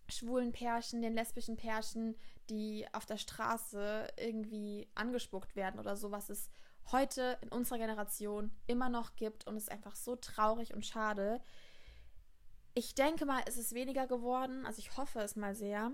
schwulen 0.10 0.51
Pärchen, 0.51 1.01
den 1.01 1.13
lesbischen 1.13 1.58
Pärchen, 1.58 2.15
die 2.49 2.86
auf 2.93 3.06
der 3.06 3.17
Straße 3.17 4.08
irgendwie 4.17 4.88
angespuckt 4.95 5.56
werden 5.56 5.79
oder 5.79 5.95
so, 5.95 6.12
was 6.12 6.29
es 6.29 6.49
heute 6.91 7.38
in 7.41 7.49
unserer 7.49 7.77
Generation 7.77 8.51
immer 8.67 8.89
noch 8.89 9.15
gibt 9.15 9.47
und 9.47 9.56
es 9.56 9.63
ist 9.63 9.71
einfach 9.71 9.95
so 9.95 10.15
traurig 10.15 10.73
und 10.73 10.86
schade. 10.86 11.41
Ich 12.73 12.95
denke 12.95 13.25
mal, 13.25 13.41
es 13.45 13.58
ist 13.58 13.73
weniger 13.73 14.08
geworden, 14.08 14.65
also 14.65 14.79
ich 14.79 14.97
hoffe 14.97 15.19
es 15.19 15.36
mal 15.36 15.56
sehr, 15.56 15.91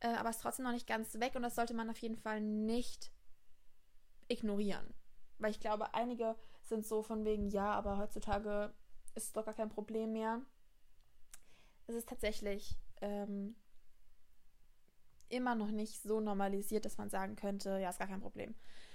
äh, 0.00 0.14
aber 0.14 0.30
es 0.30 0.36
ist 0.36 0.42
trotzdem 0.42 0.64
noch 0.64 0.72
nicht 0.72 0.86
ganz 0.86 1.14
weg 1.20 1.34
und 1.34 1.42
das 1.42 1.54
sollte 1.54 1.74
man 1.74 1.90
auf 1.90 1.98
jeden 1.98 2.16
Fall 2.16 2.40
nicht 2.40 3.12
ignorieren. 4.28 4.94
Weil 5.40 5.50
ich 5.50 5.60
glaube, 5.60 5.94
einige 5.94 6.36
sind 6.62 6.86
so 6.86 7.02
von 7.02 7.24
wegen, 7.24 7.48
ja, 7.48 7.72
aber 7.72 7.98
heutzutage 7.98 8.72
ist 9.14 9.24
es 9.24 9.32
doch 9.32 9.44
gar 9.44 9.54
kein 9.54 9.70
Problem 9.70 10.12
mehr. 10.12 10.42
Es 11.86 11.94
ist 11.94 12.08
tatsächlich 12.08 12.78
ähm, 13.00 13.56
immer 15.28 15.54
noch 15.54 15.70
nicht 15.70 16.02
so 16.02 16.20
normalisiert, 16.20 16.84
dass 16.84 16.98
man 16.98 17.10
sagen 17.10 17.36
könnte, 17.36 17.78
ja, 17.78 17.90
ist 17.90 17.98
gar 17.98 18.08
kein 18.08 18.20
Problem. 18.20 18.54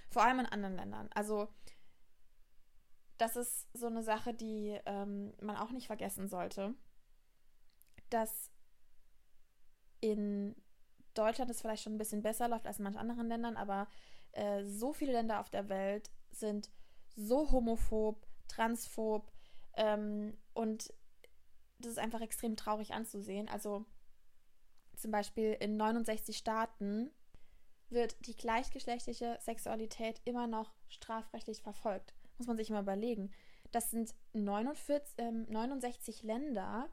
Vor 0.10 0.24
allem 0.24 0.40
in 0.40 0.46
anderen 0.46 0.76
Ländern. 0.76 1.10
Also, 1.14 1.50
das 3.18 3.36
ist 3.36 3.68
so 3.74 3.88
eine 3.88 4.04
Sache, 4.04 4.34
die 4.34 4.80
ähm, 4.86 5.34
man 5.42 5.58
auch 5.58 5.72
nicht 5.72 5.88
vergessen 5.88 6.28
sollte, 6.28 6.76
dass 8.10 8.52
in 10.02 10.56
Deutschland 11.14 11.50
es 11.50 11.62
vielleicht 11.62 11.84
schon 11.84 11.96
ein 11.96 11.98
bisschen 11.98 12.22
besser 12.22 12.48
läuft 12.48 12.68
als 12.68 12.78
in 12.78 12.84
manchen 12.84 13.00
anderen 13.00 13.28
Ländern, 13.28 13.58
aber 13.58 13.88
äh, 14.34 14.66
so 14.66 14.94
viele 14.94 15.14
Länder 15.14 15.40
auf 15.40 15.50
der 15.50 15.70
Welt 15.70 16.12
sind 16.40 16.70
so 17.16 17.52
homophob, 17.52 18.26
transphob 18.48 19.32
ähm, 19.76 20.38
und 20.54 20.94
das 21.80 21.92
ist 21.92 22.00
einfach 22.00 22.22
extrem 22.22 22.56
traurig 22.56 22.94
anzusehen. 22.94 23.50
Also 23.50 23.86
zum 24.96 25.12
Beispiel 25.12 25.54
in 25.60 25.78
69 25.78 26.38
Staaten 26.38 27.12
wird 27.90 28.16
die 28.26 28.36
gleichgeschlechtliche 28.36 29.38
Sexualität 29.42 30.22
immer 30.26 30.48
noch 30.48 30.74
strafrechtlich 30.88 31.62
verfolgt. 31.62 32.14
Muss 32.38 32.48
man 32.48 32.58
sich 32.58 32.70
mal 32.70 32.82
überlegen. 32.82 33.32
Das 33.72 33.92
sind 33.92 34.16
49, 34.34 35.18
äh, 35.18 35.32
69 35.32 36.24
Länder, 36.24 36.90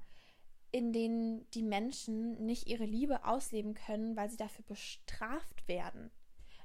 in 0.71 0.93
denen 0.93 1.49
die 1.51 1.63
Menschen 1.63 2.45
nicht 2.45 2.67
ihre 2.67 2.85
Liebe 2.85 3.25
ausleben 3.25 3.75
können, 3.75 4.17
weil 4.17 4.31
sie 4.31 4.37
dafür 4.37 4.65
bestraft 4.65 5.69
werden. 5.69 6.11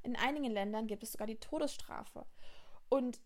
In 0.04 0.16
einigen 0.16 0.52
Ländern 0.52 0.88
gibt 0.88 1.04
es 1.04 1.12
sogar 1.12 1.28
die 1.28 1.40
Todesstrafe. 1.40 2.26
Und 2.90 3.20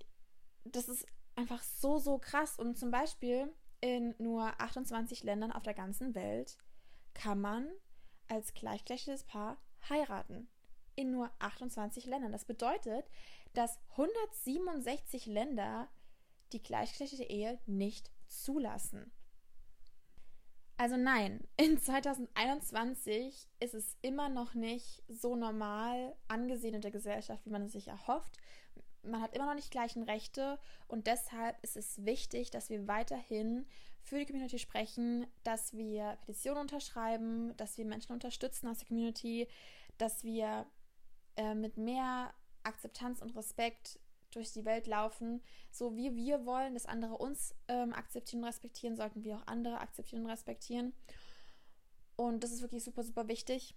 das 0.63 0.89
ist 0.89 1.05
einfach 1.35 1.61
so, 1.63 1.97
so 1.97 2.17
krass. 2.17 2.57
Und 2.57 2.77
zum 2.77 2.91
Beispiel 2.91 3.53
in 3.79 4.15
nur 4.19 4.59
28 4.61 5.23
Ländern 5.23 5.51
auf 5.51 5.63
der 5.63 5.73
ganzen 5.73 6.15
Welt 6.15 6.57
kann 7.13 7.41
man 7.41 7.67
als 8.27 8.53
gleichgeschlechtliches 8.53 9.23
Paar 9.25 9.57
heiraten. 9.89 10.47
In 10.95 11.11
nur 11.11 11.31
28 11.39 12.05
Ländern. 12.05 12.31
Das 12.31 12.45
bedeutet, 12.45 13.05
dass 13.53 13.79
167 13.91 15.25
Länder 15.25 15.89
die 16.53 16.61
gleichgeschlechtliche 16.61 17.29
Ehe 17.29 17.59
nicht 17.65 18.11
zulassen. 18.27 19.11
Also 20.77 20.97
nein, 20.97 21.47
in 21.57 21.77
2021 21.77 23.47
ist 23.59 23.73
es 23.75 23.97
immer 24.01 24.29
noch 24.29 24.55
nicht 24.55 25.03
so 25.07 25.35
normal 25.35 26.15
angesehen 26.27 26.73
in 26.73 26.81
der 26.81 26.89
Gesellschaft, 26.89 27.45
wie 27.45 27.51
man 27.51 27.65
es 27.65 27.73
sich 27.73 27.87
erhofft. 27.87 28.37
Man 29.03 29.21
hat 29.21 29.35
immer 29.35 29.47
noch 29.47 29.55
nicht 29.55 29.71
gleichen 29.71 30.03
Rechte 30.03 30.59
und 30.87 31.07
deshalb 31.07 31.61
ist 31.63 31.75
es 31.75 32.05
wichtig, 32.05 32.51
dass 32.51 32.69
wir 32.69 32.87
weiterhin 32.87 33.65
für 34.03 34.19
die 34.19 34.25
Community 34.25 34.59
sprechen, 34.59 35.27
dass 35.43 35.73
wir 35.73 36.17
Petitionen 36.25 36.61
unterschreiben, 36.61 37.55
dass 37.57 37.77
wir 37.77 37.85
Menschen 37.85 38.13
unterstützen 38.13 38.67
aus 38.67 38.79
der 38.79 38.87
Community, 38.87 39.47
dass 39.97 40.23
wir 40.23 40.65
äh, 41.35 41.55
mit 41.55 41.77
mehr 41.77 42.33
Akzeptanz 42.63 43.21
und 43.21 43.35
Respekt 43.35 43.99
durch 44.31 44.51
die 44.51 44.65
Welt 44.65 44.87
laufen. 44.87 45.41
So 45.71 45.95
wie 45.95 46.15
wir 46.15 46.45
wollen, 46.45 46.73
dass 46.73 46.85
andere 46.85 47.17
uns 47.17 47.55
ähm, 47.67 47.93
akzeptieren 47.93 48.41
und 48.41 48.47
respektieren, 48.47 48.95
sollten 48.95 49.23
wir 49.23 49.37
auch 49.37 49.47
andere 49.47 49.79
akzeptieren 49.79 50.23
und 50.23 50.31
respektieren. 50.31 50.93
Und 52.15 52.43
das 52.43 52.51
ist 52.51 52.61
wirklich 52.61 52.83
super, 52.83 53.03
super 53.03 53.27
wichtig. 53.27 53.75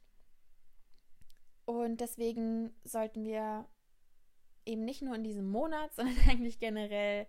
Und 1.64 2.00
deswegen 2.00 2.74
sollten 2.84 3.24
wir 3.24 3.66
eben 4.66 4.84
nicht 4.84 5.02
nur 5.02 5.14
in 5.14 5.24
diesem 5.24 5.48
Monat, 5.50 5.92
sondern 5.94 6.16
eigentlich 6.28 6.58
generell 6.58 7.26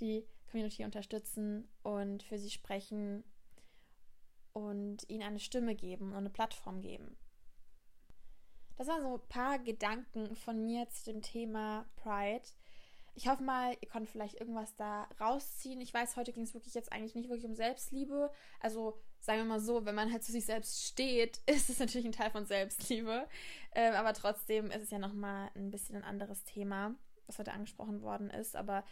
die 0.00 0.26
Community 0.50 0.84
unterstützen 0.84 1.68
und 1.82 2.22
für 2.22 2.38
sie 2.38 2.50
sprechen 2.50 3.24
und 4.52 5.08
ihnen 5.08 5.24
eine 5.24 5.40
Stimme 5.40 5.74
geben 5.74 6.10
und 6.12 6.18
eine 6.18 6.30
Plattform 6.30 6.80
geben. 6.80 7.16
das 8.76 8.86
waren 8.86 9.02
so 9.02 9.14
ein 9.14 9.28
paar 9.28 9.58
Gedanken 9.58 10.36
von 10.36 10.64
mir 10.64 10.88
zu 10.90 11.04
dem 11.12 11.22
Thema 11.22 11.86
Pride. 11.96 12.44
Ich 13.16 13.28
hoffe 13.28 13.42
mal, 13.42 13.76
ihr 13.80 13.88
könnt 13.88 14.08
vielleicht 14.08 14.40
irgendwas 14.40 14.74
da 14.76 15.08
rausziehen. 15.20 15.80
Ich 15.80 15.94
weiß, 15.94 16.16
heute 16.16 16.32
ging 16.32 16.44
es 16.44 16.54
wirklich 16.54 16.74
jetzt 16.74 16.92
eigentlich 16.92 17.14
nicht 17.14 17.28
wirklich 17.28 17.46
um 17.46 17.54
Selbstliebe. 17.54 18.30
Also 18.60 19.00
sagen 19.24 19.40
wir 19.40 19.44
mal 19.46 19.60
so, 19.60 19.86
wenn 19.86 19.94
man 19.94 20.12
halt 20.12 20.22
zu 20.22 20.32
sich 20.32 20.44
selbst 20.44 20.84
steht, 20.84 21.40
ist 21.46 21.70
es 21.70 21.78
natürlich 21.78 22.06
ein 22.06 22.12
Teil 22.12 22.30
von 22.30 22.46
Selbstliebe. 22.46 23.26
Ähm, 23.74 23.94
aber 23.94 24.12
trotzdem 24.12 24.70
ist 24.70 24.82
es 24.82 24.90
ja 24.90 24.98
nochmal 24.98 25.50
ein 25.54 25.70
bisschen 25.70 25.96
ein 25.96 26.04
anderes 26.04 26.44
Thema, 26.44 26.94
was 27.26 27.38
heute 27.38 27.52
angesprochen 27.52 28.02
worden 28.02 28.30
ist. 28.30 28.54
Aber 28.54 28.84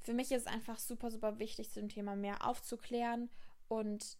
für 0.00 0.12
mich 0.12 0.30
ist 0.32 0.42
es 0.42 0.46
einfach 0.46 0.78
super, 0.78 1.10
super 1.10 1.38
wichtig, 1.38 1.70
zu 1.70 1.80
dem 1.80 1.88
Thema 1.88 2.16
mehr 2.16 2.46
aufzuklären 2.46 3.30
und 3.68 4.18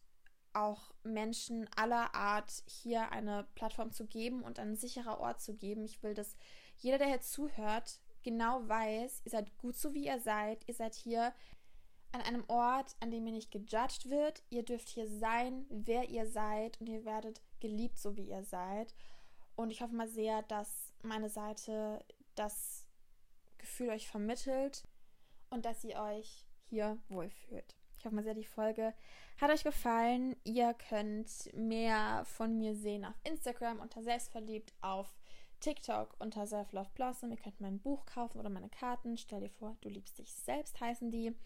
auch 0.55 0.93
Menschen 1.03 1.69
aller 1.77 2.15
Art 2.15 2.63
hier 2.67 3.11
eine 3.11 3.47
Plattform 3.55 3.91
zu 3.91 4.07
geben 4.07 4.43
und 4.43 4.59
ein 4.59 4.77
sicherer 4.77 5.19
Ort 5.21 5.41
zu 5.41 5.55
geben. 5.55 5.85
Ich 5.85 6.03
will, 6.03 6.15
dass 6.15 6.37
jeder, 6.79 6.99
der 6.99 7.09
hier 7.09 7.21
zuhört, 7.21 8.01
genau 8.23 8.67
weiß, 8.69 9.23
ihr 9.25 9.31
seid 9.31 9.57
gut 9.59 9.77
so, 9.77 9.95
wie 9.95 10.07
ihr 10.07 10.21
seid. 10.21 10.67
Ihr 10.67 10.75
seid 10.75 10.95
hier 10.95 11.33
an 12.13 12.21
einem 12.21 12.45
Ort, 12.49 12.95
an 13.01 13.11
dem 13.11 13.27
ihr 13.27 13.33
nicht 13.33 13.51
gejudged 13.51 14.11
wird. 14.11 14.43
Ihr 14.51 14.65
dürft 14.65 14.89
hier 14.89 15.09
sein, 15.09 15.67
wer 15.71 16.09
ihr 16.09 16.27
seid 16.27 16.81
und 16.81 16.89
ihr 16.89 17.05
werdet 17.05 17.41
geliebt, 17.61 17.99
so 17.99 18.17
wie 18.17 18.29
ihr 18.29 18.45
seid. 18.45 18.95
Und 19.57 19.71
ich 19.71 19.81
hoffe 19.83 19.95
mal 19.95 20.09
sehr, 20.09 20.43
dass 20.43 20.93
meine 21.03 21.29
Seite 21.29 22.05
das 22.35 22.87
Gefühl 23.59 23.91
euch 23.91 24.09
vermittelt 24.09 24.87
und 25.51 25.65
dass 25.65 25.85
ihr 25.85 25.97
euch 25.97 26.47
hier 26.69 26.99
wohlfühlt. 27.09 27.77
Ich 27.99 28.05
hoffe 28.05 28.17
mal 28.17 28.25
sehr, 28.25 28.35
die 28.35 28.45
Folge 28.45 28.95
hat 29.41 29.51
euch 29.51 29.65
gefallen. 29.65 30.37
Ihr 30.45 30.75
könnt 30.75 31.49
mehr 31.55 32.25
von 32.25 32.59
mir 32.59 32.75
sehen 32.75 33.05
auf 33.05 33.15
Instagram 33.25 33.79
unter 33.79 34.03
Selbstverliebt, 34.03 34.75
auf 34.81 35.15
TikTok 35.61 36.17
unter 36.19 36.47
Self 36.47 36.73
Love 36.73 36.91
Blossom. 36.95 37.31
Ihr 37.31 37.37
könnt 37.37 37.61
mein 37.61 37.79
Buch 37.79 38.05
kaufen 38.07 38.41
oder 38.41 38.49
meine 38.49 38.69
Karten. 38.69 39.17
Stell 39.17 39.41
dir 39.41 39.51
vor, 39.51 39.77
du 39.83 39.89
liebst 39.89 40.19
dich 40.19 40.35
selbst, 40.35 40.81
heißen 40.81 41.11
die. 41.11 41.37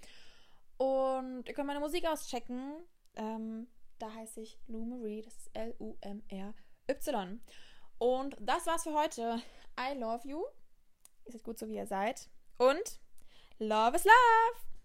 Und 0.79 1.45
ihr 1.49 1.55
könnt 1.55 1.67
meine 1.67 1.81
Musik 1.81 2.07
auschecken. 2.07 2.75
Ähm, 3.15 3.69
da 3.99 4.13
heiße 4.13 4.41
ich 4.41 4.59
Lou 4.67 4.85
Marie. 4.85 5.23
Das 5.23 5.37
ist 5.37 5.51
L-U-M-R-Y. 5.55 7.41
Und 7.99 8.37
das 8.41 8.67
war's 8.67 8.83
für 8.83 8.95
heute. 8.95 9.41
I 9.79 9.99
love 9.99 10.29
you. 10.29 10.45
Ihr 11.25 11.33
seid 11.33 11.43
gut 11.43 11.59
so, 11.59 11.69
wie 11.69 11.77
ihr 11.77 11.87
seid. 11.87 12.29
Und 12.59 13.01
Love 13.59 13.97
is 13.97 14.05
Love. 14.05 14.76